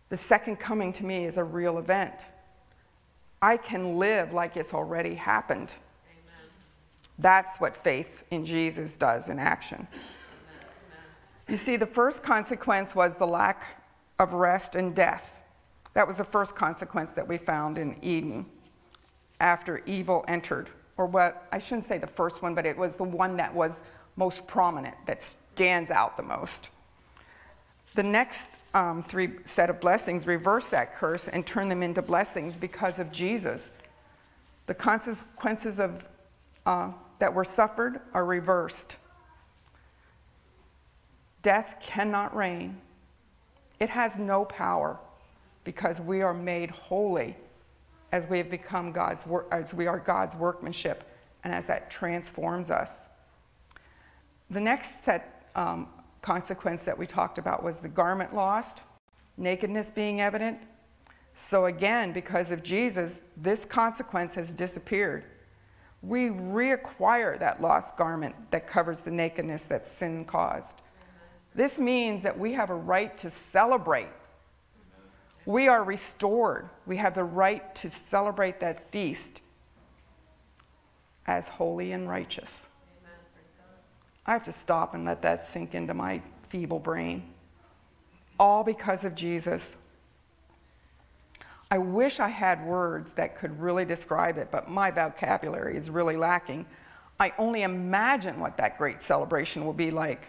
the 0.10 0.18
second 0.18 0.58
coming 0.58 0.92
to 0.94 1.06
me 1.06 1.26
is 1.26 1.38
a 1.38 1.44
real 1.44 1.78
event. 1.78 2.26
I 3.42 3.58
can 3.58 3.98
live 3.98 4.34
like 4.34 4.58
it's 4.58 4.74
already 4.74 5.16
happened. 5.16 5.74
Amen. 6.10 6.52
That's 7.18 7.58
what 7.58 7.76
faith 7.76 8.24
in 8.32 8.46
Jesus 8.46 8.96
does 8.96 9.30
in 9.30 9.40
action. 9.40 9.88
Amen. 9.92 10.00
You 11.48 11.58
see, 11.58 11.78
the 11.78 11.86
first 11.86 12.22
consequence 12.22 12.94
was 12.94 13.16
the 13.16 13.28
lack 13.28 13.82
of 14.20 14.34
rest 14.34 14.76
and 14.76 14.94
death. 14.94 15.36
That 15.94 16.08
was 16.08 16.18
the 16.18 16.24
first 16.24 16.56
consequence 16.56 17.14
that 17.14 17.28
we 17.28 17.38
found 17.38 17.78
in 17.78 17.96
Eden 18.02 18.46
after 19.40 19.82
evil 19.86 20.26
entered. 20.28 20.70
Or 20.98 21.06
what, 21.06 21.48
I 21.52 21.60
shouldn't 21.60 21.86
say 21.86 21.98
the 21.98 22.08
first 22.08 22.42
one, 22.42 22.54
but 22.54 22.66
it 22.66 22.78
was 22.78 22.96
the 22.96 23.06
one 23.06 23.38
that 23.38 23.54
was 23.54 23.80
most 24.18 24.46
prominent, 24.48 24.96
that 25.08 25.22
stands 25.22 25.90
out 25.90 26.18
the 26.18 26.24
most. 26.24 26.70
The 27.96 28.04
next 28.04 28.52
um, 28.74 29.04
three 29.04 29.32
set 29.46 29.70
of 29.70 29.80
blessings 29.80 30.28
reverse 30.28 30.68
that 30.68 30.96
curse 30.96 31.28
and 31.28 31.46
turn 31.46 31.70
them 31.70 31.82
into 31.82 32.02
blessings 32.02 32.58
because 32.58 33.00
of 33.00 33.12
Jesus. 33.12 33.72
The 34.68 34.76
consequences 34.76 35.80
of, 35.80 36.08
uh, 36.66 36.92
that 37.20 37.34
were 37.34 37.44
suffered 37.44 38.00
are 38.14 38.26
reversed. 38.26 38.98
Death 41.42 41.78
cannot 41.82 42.36
reign. 42.36 42.80
It 43.80 43.90
has 43.90 44.18
no 44.18 44.46
power 44.46 45.00
because 45.64 46.02
we 46.02 46.22
are 46.22 46.34
made 46.34 46.70
holy 46.70 47.38
as 48.12 48.28
we 48.28 48.38
have 48.40 48.50
become 48.50 48.92
God's 48.92 49.26
work, 49.26 49.48
as 49.52 49.74
we 49.74 49.88
are 49.88 50.00
God's 50.00 50.36
workmanship, 50.36 51.04
and 51.44 51.54
as 51.54 51.68
that 51.68 51.90
transforms 51.90 52.70
us. 52.70 53.06
The 54.50 54.60
next 54.60 55.04
set 55.04 55.50
um, 55.56 55.88
consequence 56.22 56.84
that 56.84 56.98
we 56.98 57.06
talked 57.06 57.38
about 57.38 57.64
was 57.64 57.78
the 57.78 57.90
garment 57.90 58.36
lost, 58.36 58.82
nakedness 59.38 59.92
being 59.92 60.22
evident. 60.22 60.60
So 61.34 61.66
again, 61.66 62.12
because 62.12 62.52
of 62.52 62.64
Jesus, 62.64 63.22
this 63.38 63.66
consequence 63.66 64.34
has 64.36 64.54
disappeared. 64.54 65.26
We 66.02 66.30
reacquire 66.30 67.38
that 67.40 67.62
lost 67.62 67.98
garment 67.98 68.36
that 68.52 68.68
covers 68.68 69.02
the 69.02 69.12
nakedness 69.12 69.64
that 69.64 69.88
sin 69.88 70.26
caused. 70.26 70.82
This 71.56 71.78
means 71.78 72.24
that 72.24 72.38
we 72.38 72.54
have 72.54 72.70
a 72.70 72.76
right 72.76 73.18
to 73.20 73.30
celebrate 73.30 74.10
we 75.50 75.68
are 75.68 75.84
restored. 75.84 76.70
We 76.86 76.98
have 76.98 77.16
the 77.16 77.24
right 77.24 77.74
to 77.78 77.90
celebrate 77.90 78.60
that 78.60 78.92
feast 78.92 79.42
as 81.26 81.48
holy 81.48 81.92
and 81.92 82.08
righteous. 82.08 82.69
I 84.30 84.34
have 84.34 84.44
to 84.44 84.52
stop 84.52 84.94
and 84.94 85.06
let 85.06 85.24
that 85.24 85.44
sink 85.44 85.74
into 85.74 85.96
my 85.96 86.22
feeble 86.50 86.78
brain. 86.78 87.24
All 88.40 88.64
because 88.64 89.04
of 89.04 89.16
Jesus. 89.16 89.76
I 91.72 91.80
wish 91.80 92.20
I 92.20 92.28
had 92.28 92.64
words 92.64 93.14
that 93.14 93.40
could 93.40 93.60
really 93.60 93.86
describe 93.86 94.38
it, 94.38 94.50
but 94.52 94.70
my 94.70 94.92
vocabulary 94.92 95.76
is 95.76 95.90
really 95.90 96.16
lacking. 96.16 96.68
I 97.20 97.34
only 97.40 97.64
imagine 97.64 98.40
what 98.40 98.56
that 98.58 98.78
great 98.78 99.02
celebration 99.02 99.66
will 99.66 99.74
be 99.74 99.90
like. 99.90 100.28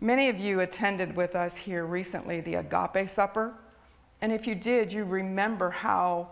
Many 0.00 0.28
of 0.28 0.38
you 0.38 0.60
attended 0.60 1.16
with 1.16 1.34
us 1.34 1.56
here 1.56 1.86
recently 1.86 2.40
the 2.40 2.54
Agape 2.54 3.08
Supper. 3.08 3.54
And 4.20 4.30
if 4.30 4.46
you 4.46 4.54
did, 4.54 4.92
you 4.92 5.02
remember 5.02 5.68
how, 5.70 6.28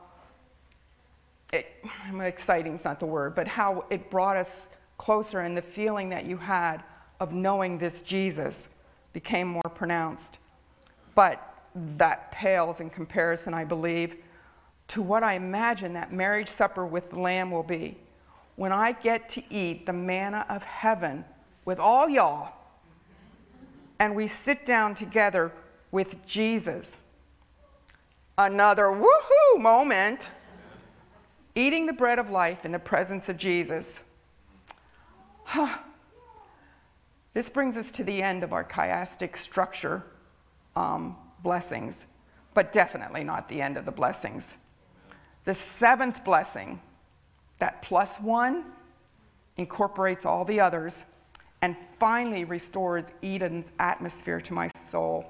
it, 1.53 1.67
exciting 2.21 2.75
is 2.75 2.85
not 2.85 3.01
the 3.01 3.07
word, 3.07 3.35
but 3.35 3.49
how 3.49 3.85
it 3.91 4.12
brought 4.12 4.37
us 4.37 4.69
closer 4.99 5.41
and 5.41 5.57
the 5.57 5.63
feeling 5.63 6.11
that 6.11 6.27
you 6.27 6.37
had 6.37 6.83
of 7.21 7.33
knowing 7.33 7.79
this 7.79 8.01
Jesus 8.01 8.69
became 9.13 9.49
more 9.49 9.71
pronounced. 9.75 10.39
But 11.15 11.43
that 11.97 12.31
pales 12.31 12.81
in 12.81 12.91
comparison, 12.91 13.55
I 13.55 13.65
believe, 13.65 14.17
to 14.89 15.03
what 15.03 15.23
I 15.23 15.35
imagine 15.35 15.95
that 15.95 16.13
marriage 16.13 16.49
supper 16.49 16.87
with 16.87 17.11
the 17.11 17.19
Lamb 17.19 17.51
will 17.51 17.63
be. 17.63 17.97
When 18.57 18.73
I 18.73 18.93
get 18.93 19.29
to 19.31 19.43
eat 19.53 19.87
the 19.87 19.93
manna 19.93 20.45
of 20.49 20.63
heaven 20.65 21.25
with 21.65 21.79
all 21.79 22.09
y'all, 22.09 22.55
and 23.99 24.15
we 24.15 24.27
sit 24.27 24.65
down 24.67 24.95
together 24.95 25.53
with 25.91 26.25
Jesus 26.27 26.97
another 28.39 28.85
woohoo 28.85 29.61
moment, 29.61 30.31
eating 31.57 31.87
the 31.87 31.93
bread 31.93 32.21
of 32.21 32.31
life 32.31 32.65
in 32.65 32.73
the 32.73 32.79
presence 32.79 33.29
of 33.29 33.37
Jesus. 33.37 34.03
This 37.35 37.49
brings 37.49 37.77
us 37.77 37.91
to 37.93 38.05
the 38.05 38.23
end 38.23 38.43
of 38.43 38.53
our 38.53 38.65
chiastic 38.65 39.37
structure 39.37 40.05
um, 40.77 41.17
blessings, 41.43 42.07
but 42.55 42.73
definitely 42.73 43.25
not 43.25 43.49
the 43.49 43.61
end 43.61 43.77
of 43.77 43.85
the 43.85 43.93
blessings. 43.93 44.57
The 45.45 45.55
seventh 45.55 46.25
blessing, 46.25 46.81
that 47.59 47.83
plus 47.83 48.11
one, 48.21 48.65
incorporates 49.57 50.25
all 50.25 50.45
the 50.45 50.61
others 50.61 51.05
and 51.63 51.77
finally 51.99 52.45
restores 52.45 53.05
Eden's 53.23 53.67
atmosphere 53.79 54.41
to 54.41 54.55
my 54.55 54.69
soul. 54.91 55.25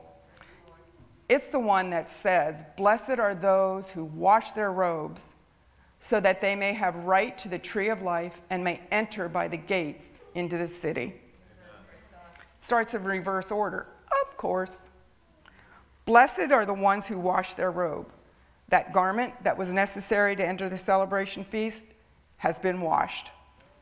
It's 1.28 1.48
the 1.48 1.58
one 1.58 1.90
that 1.90 2.08
says, 2.08 2.56
Blessed 2.76 3.18
are 3.18 3.34
those 3.34 3.88
who 3.90 4.04
wash 4.04 4.52
their 4.52 4.72
robes, 4.72 5.30
so 6.00 6.20
that 6.20 6.40
they 6.40 6.54
may 6.54 6.72
have 6.72 6.94
right 7.04 7.36
to 7.38 7.48
the 7.48 7.58
tree 7.58 7.88
of 7.88 8.02
life 8.02 8.40
and 8.50 8.62
may 8.62 8.80
enter 8.90 9.28
by 9.28 9.48
the 9.48 9.56
gates 9.56 10.08
into 10.34 10.56
the 10.56 10.68
city. 10.68 11.14
Starts 12.60 12.94
in 12.94 13.04
reverse 13.04 13.50
order, 13.50 13.86
of 14.22 14.36
course. 14.36 14.88
Blessed 16.04 16.52
are 16.52 16.66
the 16.66 16.74
ones 16.74 17.06
who 17.06 17.18
wash 17.18 17.54
their 17.54 17.70
robe. 17.70 18.06
That 18.68 18.92
garment 18.92 19.32
that 19.44 19.58
was 19.58 19.72
necessary 19.72 20.36
to 20.36 20.46
enter 20.46 20.68
the 20.68 20.76
celebration 20.76 21.44
feast 21.44 21.84
has 22.38 22.58
been 22.58 22.80
washed. 22.80 23.30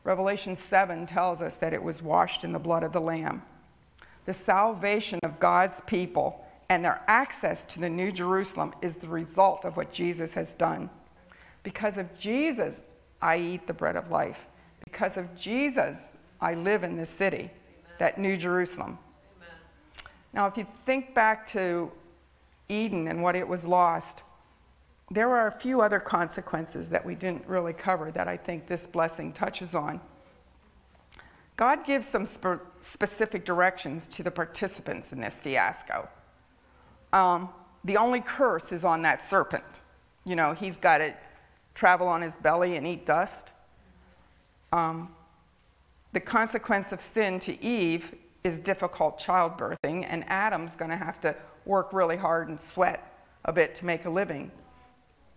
Revelation 0.03 0.55
7 0.55 1.05
tells 1.05 1.41
us 1.41 1.57
that 1.57 1.73
it 1.73 1.83
was 1.83 2.01
washed 2.01 2.43
in 2.43 2.53
the 2.53 2.59
blood 2.59 2.83
of 2.83 2.93
the 2.93 3.01
Lamb. 3.01 3.43
The 4.25 4.33
salvation 4.33 5.19
of 5.23 5.39
God's 5.39 5.81
people 5.85 6.45
and 6.69 6.83
their 6.83 7.01
access 7.07 7.65
to 7.65 7.79
the 7.79 7.89
New 7.89 8.11
Jerusalem 8.11 8.73
is 8.81 8.95
the 8.95 9.07
result 9.07 9.65
of 9.65 9.77
what 9.77 9.91
Jesus 9.91 10.33
has 10.33 10.55
done. 10.55 10.89
Because 11.67 11.97
of 11.97 12.17
Jesus, 12.17 12.81
I 13.21 13.35
eat 13.39 13.67
the 13.67 13.73
bread 13.73 13.97
of 13.97 14.09
life. 14.09 14.47
Because 14.85 15.17
of 15.17 15.35
Jesus, 15.35 16.11
I 16.39 16.53
live 16.53 16.85
in 16.85 16.95
this 16.95 17.09
city, 17.09 17.39
Amen. 17.39 17.51
that 17.99 18.17
New 18.17 18.37
Jerusalem. 18.37 18.97
Amen. 19.35 20.07
Now, 20.31 20.47
if 20.47 20.55
you 20.55 20.65
think 20.85 21.13
back 21.13 21.45
to 21.49 21.91
Eden 22.69 23.09
and 23.09 23.21
what 23.21 23.35
it 23.35 23.45
was 23.45 23.65
lost, 23.65 24.23
there 25.11 25.29
are 25.35 25.47
a 25.47 25.51
few 25.51 25.81
other 25.81 25.99
consequences 25.99 26.87
that 26.87 27.05
we 27.05 27.15
didn't 27.15 27.45
really 27.45 27.73
cover 27.73 28.11
that 28.11 28.29
I 28.29 28.37
think 28.37 28.67
this 28.67 28.87
blessing 28.87 29.33
touches 29.33 29.75
on. 29.75 29.99
God 31.57 31.85
gives 31.85 32.07
some 32.07 32.25
spe- 32.25 32.63
specific 32.79 33.43
directions 33.43 34.07
to 34.07 34.23
the 34.23 34.31
participants 34.31 35.11
in 35.11 35.19
this 35.19 35.33
fiasco. 35.33 36.07
Um, 37.11 37.49
the 37.83 37.97
only 37.97 38.21
curse 38.21 38.71
is 38.71 38.85
on 38.85 39.01
that 39.01 39.21
serpent. 39.21 39.65
You 40.23 40.37
know, 40.37 40.53
he's 40.53 40.77
got 40.77 40.99
to 40.99 41.13
travel 41.77 42.07
on 42.07 42.23
his 42.23 42.35
belly 42.37 42.75
and 42.75 42.87
eat 42.87 43.05
dust. 43.05 43.51
Um, 44.73 45.09
the 46.11 46.19
consequence 46.19 46.91
of 46.91 46.99
sin 46.99 47.39
to 47.41 47.63
Eve 47.63 48.15
is 48.43 48.59
difficult 48.59 49.19
childbirthing, 49.19 50.03
and 50.09 50.25
Adam's 50.27 50.75
going 50.75 50.89
to 50.89 50.97
have 50.97 51.21
to 51.21 51.35
work 51.65 51.93
really 51.93 52.17
hard 52.17 52.49
and 52.49 52.59
sweat 52.59 53.13
a 53.45 53.53
bit 53.53 53.75
to 53.75 53.85
make 53.85 54.05
a 54.05 54.09
living. 54.09 54.51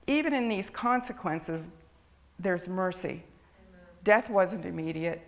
Even 0.07 0.33
in 0.33 0.49
these 0.49 0.71
consequences, 0.71 1.69
there's 2.39 2.69
mercy. 2.69 3.23
Death 4.03 4.31
wasn't 4.31 4.65
immediate, 4.65 5.21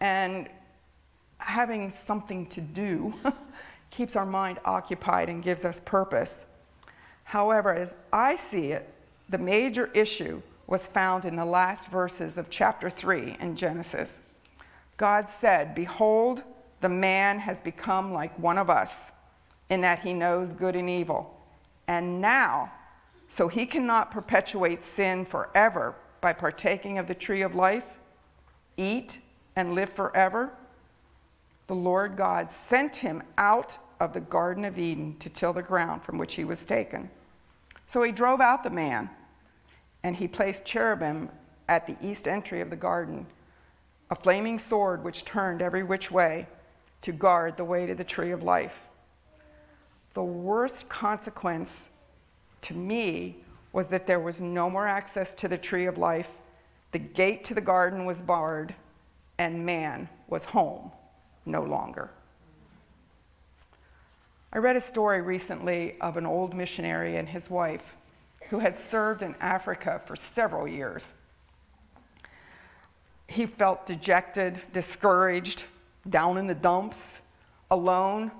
and 0.00 0.50
having 1.38 1.90
something 1.90 2.46
to 2.48 2.60
do 2.60 3.14
keeps 3.90 4.16
our 4.16 4.26
mind 4.26 4.58
occupied 4.66 5.30
and 5.30 5.42
gives 5.42 5.64
us 5.64 5.80
purpose. 5.80 6.44
However, 7.24 7.72
as 7.74 7.94
I 8.12 8.34
see 8.34 8.72
it, 8.72 8.92
the 9.28 9.38
major 9.38 9.90
issue 9.94 10.42
was 10.66 10.86
found 10.86 11.24
in 11.24 11.36
the 11.36 11.44
last 11.44 11.88
verses 11.88 12.38
of 12.38 12.50
chapter 12.50 12.90
3 12.90 13.36
in 13.40 13.56
Genesis. 13.56 14.20
God 14.96 15.28
said, 15.28 15.74
Behold, 15.74 16.42
the 16.80 16.88
man 16.88 17.38
has 17.40 17.60
become 17.60 18.12
like 18.12 18.36
one 18.38 18.58
of 18.58 18.70
us, 18.70 19.12
in 19.70 19.80
that 19.82 20.00
he 20.00 20.12
knows 20.12 20.52
good 20.52 20.76
and 20.76 20.90
evil. 20.90 21.38
And 21.86 22.20
now, 22.20 22.72
so 23.28 23.48
he 23.48 23.66
cannot 23.66 24.10
perpetuate 24.10 24.82
sin 24.82 25.24
forever 25.24 25.94
by 26.20 26.32
partaking 26.32 26.98
of 26.98 27.06
the 27.06 27.14
tree 27.14 27.42
of 27.42 27.54
life, 27.54 27.98
eat, 28.76 29.18
and 29.54 29.74
live 29.74 29.90
forever 29.90 30.52
the 31.66 31.74
Lord 31.74 32.16
God 32.16 32.50
sent 32.50 32.96
him 32.96 33.22
out 33.38 33.78
of 33.98 34.12
the 34.12 34.20
Garden 34.20 34.64
of 34.64 34.78
Eden 34.78 35.16
to 35.18 35.28
till 35.28 35.52
the 35.52 35.62
ground 35.62 36.02
from 36.02 36.18
which 36.18 36.34
he 36.34 36.44
was 36.44 36.64
taken. 36.64 37.10
So 37.86 38.02
he 38.02 38.12
drove 38.12 38.40
out 38.40 38.64
the 38.64 38.70
man, 38.70 39.10
and 40.02 40.16
he 40.16 40.28
placed 40.28 40.64
cherubim 40.64 41.28
at 41.68 41.86
the 41.86 41.96
east 42.00 42.28
entry 42.28 42.60
of 42.60 42.70
the 42.70 42.76
garden, 42.76 43.26
a 44.10 44.14
flaming 44.14 44.58
sword 44.58 45.02
which 45.04 45.24
turned 45.24 45.62
every 45.62 45.82
which 45.82 46.10
way 46.10 46.46
to 47.02 47.12
guard 47.12 47.56
the 47.56 47.64
way 47.64 47.86
to 47.86 47.94
the 47.94 48.04
tree 48.04 48.30
of 48.30 48.42
life. 48.42 48.78
The 50.14 50.22
worst 50.22 50.88
consequence 50.88 51.90
to 52.62 52.74
me 52.74 53.36
was 53.72 53.88
that 53.88 54.06
there 54.06 54.20
was 54.20 54.40
no 54.40 54.70
more 54.70 54.88
access 54.88 55.34
to 55.34 55.48
the 55.48 55.58
tree 55.58 55.86
of 55.86 55.98
life, 55.98 56.30
the 56.92 56.98
gate 56.98 57.44
to 57.44 57.54
the 57.54 57.60
garden 57.60 58.06
was 58.06 58.22
barred, 58.22 58.74
and 59.38 59.66
man 59.66 60.08
was 60.28 60.46
home 60.46 60.90
no 61.44 61.62
longer. 61.62 62.10
I 64.56 64.58
read 64.58 64.74
a 64.74 64.80
story 64.80 65.20
recently 65.20 65.96
of 66.00 66.16
an 66.16 66.24
old 66.24 66.54
missionary 66.54 67.18
and 67.18 67.28
his 67.28 67.50
wife 67.50 67.94
who 68.48 68.58
had 68.58 68.78
served 68.78 69.20
in 69.20 69.34
Africa 69.38 70.00
for 70.06 70.16
several 70.16 70.66
years. 70.66 71.12
He 73.28 73.44
felt 73.44 73.84
dejected, 73.84 74.58
discouraged, 74.72 75.64
down 76.08 76.38
in 76.38 76.46
the 76.46 76.54
dumps, 76.54 77.20
alone. 77.70 78.32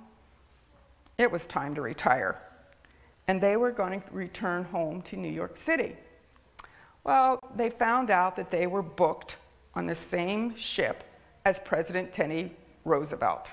It 1.18 1.30
was 1.30 1.46
time 1.46 1.74
to 1.74 1.82
retire. 1.82 2.40
And 3.28 3.38
they 3.38 3.58
were 3.58 3.70
going 3.70 4.00
to 4.00 4.06
return 4.10 4.64
home 4.64 5.02
to 5.02 5.16
New 5.16 5.30
York 5.30 5.58
City. 5.58 5.96
Well, 7.04 7.38
they 7.54 7.68
found 7.68 8.08
out 8.08 8.36
that 8.36 8.50
they 8.50 8.66
were 8.66 8.80
booked 8.80 9.36
on 9.74 9.84
the 9.84 9.94
same 9.94 10.56
ship 10.56 11.04
as 11.44 11.58
President 11.58 12.14
Teddy 12.14 12.56
Roosevelt. 12.86 13.50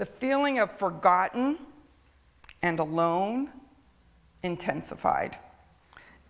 The 0.00 0.06
feeling 0.06 0.58
of 0.58 0.78
forgotten 0.78 1.58
and 2.62 2.78
alone 2.78 3.50
intensified 4.42 5.36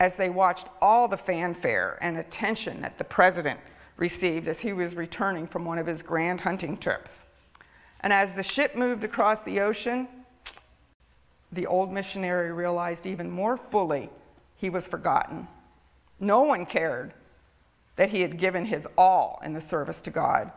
as 0.01 0.17
they 0.17 0.29
watched 0.29 0.67
all 0.83 1.07
the 1.07 1.17
fanfare 1.17 1.97
and 2.01 2.19
attention 2.19 2.83
that 2.83 2.99
the 2.99 3.05
president 3.05 3.61
received 3.97 4.49
as 4.49 4.59
he 4.59 4.73
was 4.73 4.97
returning 4.97 5.47
from 5.47 5.65
one 5.65 5.79
of 5.79 5.87
his 5.87 6.03
grand 6.03 6.41
hunting 6.41 6.79
trips. 6.79 7.23
And 8.01 8.13
as 8.13 8.35
the 8.35 8.43
ship 8.43 8.75
moved 8.75 9.05
across 9.05 9.43
the 9.43 9.61
ocean, 9.61 10.09
the 11.53 11.69
old 11.69 11.93
missionary 11.93 12.51
realized 12.51 13.07
even 13.07 13.31
more 13.31 13.57
fully 13.57 14.11
he 14.57 14.69
was 14.69 14.89
forgotten. 14.89 15.47
No 16.19 16.43
one 16.43 16.67
cared 16.67 17.15
that 17.95 18.11
he 18.11 18.23
had 18.23 18.37
given 18.37 18.67
his 18.67 18.89
all 18.99 19.41
in 19.45 19.53
the 19.53 19.61
service 19.61 20.01
to 20.01 20.11
God. 20.11 20.51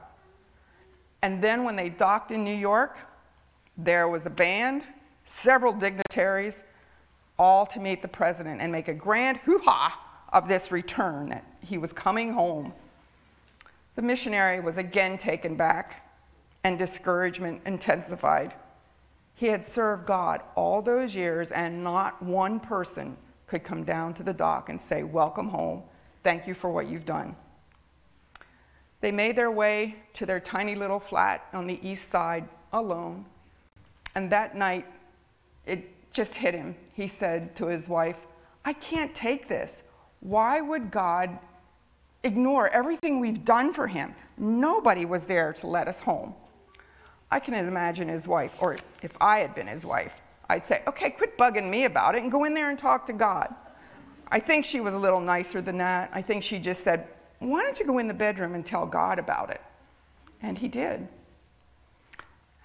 And 1.23 1.41
then 1.41 1.63
when 1.63 1.77
they 1.77 1.87
docked 1.87 2.33
in 2.33 2.43
New 2.43 2.53
York, 2.53 2.97
there 3.77 4.09
was 4.09 4.25
a 4.25 4.29
band, 4.29 4.83
several 5.23 5.71
dignitaries, 5.71 6.65
all 7.39 7.65
to 7.67 7.79
meet 7.79 8.01
the 8.01 8.09
president 8.09 8.59
and 8.59 8.69
make 8.71 8.89
a 8.89 8.93
grand 8.93 9.37
hoo 9.37 9.57
ha 9.59 9.99
of 10.33 10.49
this 10.49 10.69
return 10.69 11.29
that 11.29 11.45
he 11.61 11.77
was 11.77 11.93
coming 11.93 12.33
home. 12.33 12.73
The 13.95 14.01
missionary 14.01 14.59
was 14.59 14.75
again 14.75 15.17
taken 15.17 15.55
back, 15.55 16.01
and 16.65 16.77
discouragement 16.77 17.61
intensified. 17.65 18.53
He 19.35 19.47
had 19.47 19.63
served 19.63 20.05
God 20.05 20.41
all 20.55 20.81
those 20.81 21.15
years, 21.15 21.53
and 21.53 21.83
not 21.85 22.21
one 22.21 22.59
person 22.59 23.15
could 23.47 23.63
come 23.63 23.85
down 23.85 24.13
to 24.15 24.23
the 24.23 24.33
dock 24.33 24.67
and 24.67 24.79
say, 24.79 25.03
Welcome 25.03 25.47
home. 25.47 25.83
Thank 26.21 26.47
you 26.47 26.53
for 26.53 26.69
what 26.69 26.87
you've 26.87 27.05
done. 27.05 27.35
They 29.03 29.11
made 29.11 29.35
their 29.35 29.51
way 29.51 29.97
to 30.13 30.25
their 30.25 30.39
tiny 30.39 30.75
little 30.75 30.97
flat 30.97 31.45
on 31.51 31.67
the 31.67 31.77
east 31.85 32.09
side 32.09 32.47
alone. 32.71 33.25
And 34.15 34.31
that 34.31 34.55
night, 34.55 34.85
it 35.65 35.89
just 36.13 36.35
hit 36.35 36.53
him. 36.53 36.73
He 36.93 37.09
said 37.09 37.53
to 37.57 37.65
his 37.65 37.89
wife, 37.89 38.15
I 38.63 38.71
can't 38.71 39.13
take 39.13 39.49
this. 39.49 39.83
Why 40.21 40.61
would 40.61 40.89
God 40.89 41.37
ignore 42.23 42.69
everything 42.69 43.19
we've 43.19 43.43
done 43.43 43.73
for 43.73 43.87
him? 43.87 44.13
Nobody 44.37 45.03
was 45.03 45.25
there 45.25 45.51
to 45.51 45.67
let 45.67 45.89
us 45.89 45.99
home. 45.99 46.33
I 47.29 47.41
can 47.41 47.55
imagine 47.55 48.07
his 48.07 48.25
wife, 48.25 48.55
or 48.57 48.77
if 49.01 49.11
I 49.19 49.39
had 49.39 49.53
been 49.53 49.67
his 49.67 49.85
wife, 49.85 50.15
I'd 50.47 50.65
say, 50.65 50.81
okay, 50.87 51.09
quit 51.09 51.37
bugging 51.37 51.69
me 51.69 51.83
about 51.83 52.15
it 52.15 52.23
and 52.23 52.31
go 52.31 52.45
in 52.45 52.53
there 52.53 52.69
and 52.69 52.79
talk 52.79 53.05
to 53.07 53.13
God. 53.13 53.53
I 54.29 54.39
think 54.39 54.63
she 54.63 54.79
was 54.79 54.93
a 54.93 54.97
little 54.97 55.19
nicer 55.19 55.61
than 55.61 55.77
that. 55.79 56.09
I 56.13 56.21
think 56.21 56.41
she 56.41 56.57
just 56.57 56.85
said, 56.85 57.09
why 57.49 57.61
don't 57.61 57.79
you 57.79 57.85
go 57.85 57.97
in 57.97 58.07
the 58.07 58.13
bedroom 58.13 58.55
and 58.55 58.65
tell 58.65 58.85
God 58.85 59.19
about 59.19 59.49
it? 59.49 59.61
And 60.41 60.57
he 60.57 60.67
did. 60.67 61.07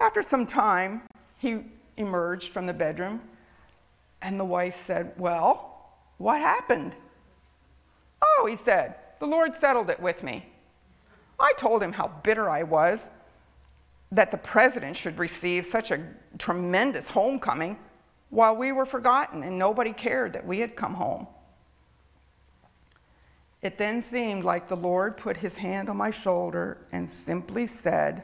After 0.01 0.23
some 0.23 0.47
time, 0.47 1.03
he 1.39 1.65
emerged 1.97 2.53
from 2.53 2.67
the 2.67 2.73
bedroom, 2.73 3.21
and 4.23 4.39
the 4.39 4.45
wife 4.45 4.77
said, 4.77 5.13
Well, 5.17 5.91
what 6.19 6.41
happened? 6.41 6.95
Oh, 8.23 8.47
he 8.47 8.57
said, 8.57 8.97
the 9.21 9.27
Lord 9.27 9.55
settled 9.57 9.91
it 9.91 10.01
with 10.01 10.23
me. 10.23 10.47
I 11.39 11.53
told 11.57 11.83
him 11.83 11.93
how 11.93 12.09
bitter 12.23 12.51
I 12.51 12.63
was 12.65 13.11
that 14.11 14.31
the 14.31 14.39
president 14.39 14.97
should 14.97 15.19
receive 15.19 15.67
such 15.67 15.91
a 15.91 16.01
tremendous 16.39 17.09
homecoming 17.09 17.79
while 18.31 18.57
we 18.57 18.73
were 18.73 18.87
forgotten 18.87 19.43
and 19.43 19.59
nobody 19.59 19.93
cared 19.93 20.33
that 20.33 20.47
we 20.47 20.61
had 20.61 20.77
come 20.77 20.95
home. 20.95 21.27
It 23.61 23.77
then 23.77 24.01
seemed 24.03 24.45
like 24.45 24.69
the 24.69 24.77
Lord 24.77 25.17
put 25.17 25.37
his 25.37 25.57
hand 25.57 25.89
on 25.89 25.97
my 25.97 26.11
shoulder 26.11 26.79
and 26.93 27.11
simply 27.11 27.67
said, 27.67 28.23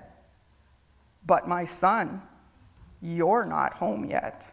But 1.27 1.49
my 1.49 1.65
son, 1.65 2.23
you're 3.03 3.45
not 3.45 3.75
home 3.75 4.05
yet. 4.05 4.47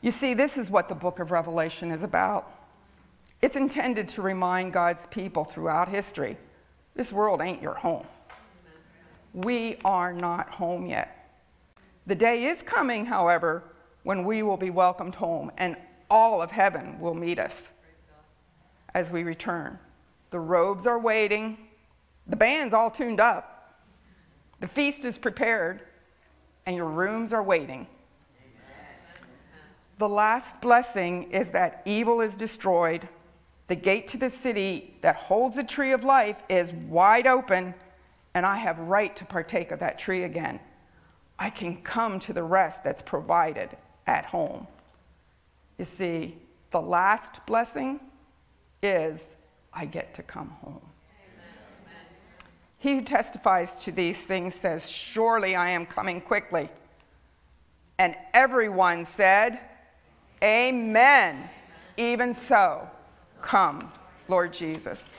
You 0.00 0.10
see, 0.10 0.34
this 0.34 0.56
is 0.56 0.70
what 0.70 0.88
the 0.88 0.94
book 0.94 1.18
of 1.18 1.30
Revelation 1.30 1.90
is 1.90 2.02
about. 2.02 2.50
It's 3.42 3.56
intended 3.56 4.08
to 4.10 4.22
remind 4.22 4.72
God's 4.72 5.06
people 5.06 5.44
throughout 5.44 5.88
history 5.88 6.36
this 6.94 7.12
world 7.12 7.40
ain't 7.40 7.60
your 7.60 7.74
home. 7.74 8.06
We 9.32 9.78
are 9.84 10.12
not 10.12 10.48
home 10.48 10.86
yet. 10.86 11.28
The 12.06 12.14
day 12.14 12.44
is 12.44 12.62
coming, 12.62 13.04
however, 13.04 13.64
when 14.04 14.24
we 14.24 14.42
will 14.42 14.56
be 14.56 14.70
welcomed 14.70 15.16
home 15.16 15.50
and 15.58 15.76
all 16.08 16.40
of 16.40 16.52
heaven 16.52 17.00
will 17.00 17.14
meet 17.14 17.38
us 17.38 17.68
as 18.94 19.10
we 19.10 19.22
return. 19.24 19.78
The 20.30 20.40
robes 20.40 20.86
are 20.86 20.98
waiting, 20.98 21.58
the 22.26 22.36
band's 22.36 22.72
all 22.74 22.90
tuned 22.90 23.20
up, 23.20 23.80
the 24.60 24.66
feast 24.66 25.04
is 25.04 25.18
prepared, 25.18 25.82
and 26.66 26.76
your 26.76 26.88
rooms 26.88 27.32
are 27.32 27.42
waiting. 27.42 27.86
The 29.98 30.08
last 30.08 30.60
blessing 30.60 31.30
is 31.30 31.50
that 31.52 31.82
evil 31.84 32.20
is 32.20 32.36
destroyed. 32.36 33.08
The 33.68 33.76
gate 33.76 34.08
to 34.08 34.16
the 34.16 34.28
city 34.28 34.94
that 35.02 35.16
holds 35.16 35.56
the 35.56 35.64
tree 35.64 35.92
of 35.92 36.02
life 36.02 36.36
is 36.48 36.72
wide 36.88 37.26
open, 37.26 37.74
and 38.34 38.44
I 38.44 38.56
have 38.56 38.78
right 38.78 39.14
to 39.16 39.24
partake 39.24 39.70
of 39.70 39.78
that 39.80 39.98
tree 39.98 40.24
again. 40.24 40.58
I 41.38 41.50
can 41.50 41.82
come 41.82 42.18
to 42.20 42.32
the 42.32 42.42
rest 42.42 42.82
that's 42.82 43.02
provided 43.02 43.76
at 44.06 44.24
home. 44.26 44.66
You 45.78 45.84
see, 45.84 46.38
the 46.70 46.80
last 46.80 47.44
blessing 47.46 48.00
is 48.84 49.30
I 49.72 49.86
get 49.86 50.14
to 50.14 50.22
come 50.22 50.50
home. 50.62 50.80
He 52.78 52.96
who 52.96 53.02
testifies 53.02 53.82
to 53.84 53.92
these 53.92 54.22
things 54.22 54.54
says, 54.54 54.90
Surely 54.90 55.56
I 55.56 55.70
am 55.70 55.86
coming 55.86 56.20
quickly. 56.20 56.68
And 57.98 58.14
everyone 58.34 59.04
said, 59.04 59.58
Amen. 60.42 61.36
Amen. 61.36 61.50
Even 61.96 62.34
so, 62.34 62.86
come, 63.40 63.90
Lord 64.28 64.52
Jesus. 64.52 65.12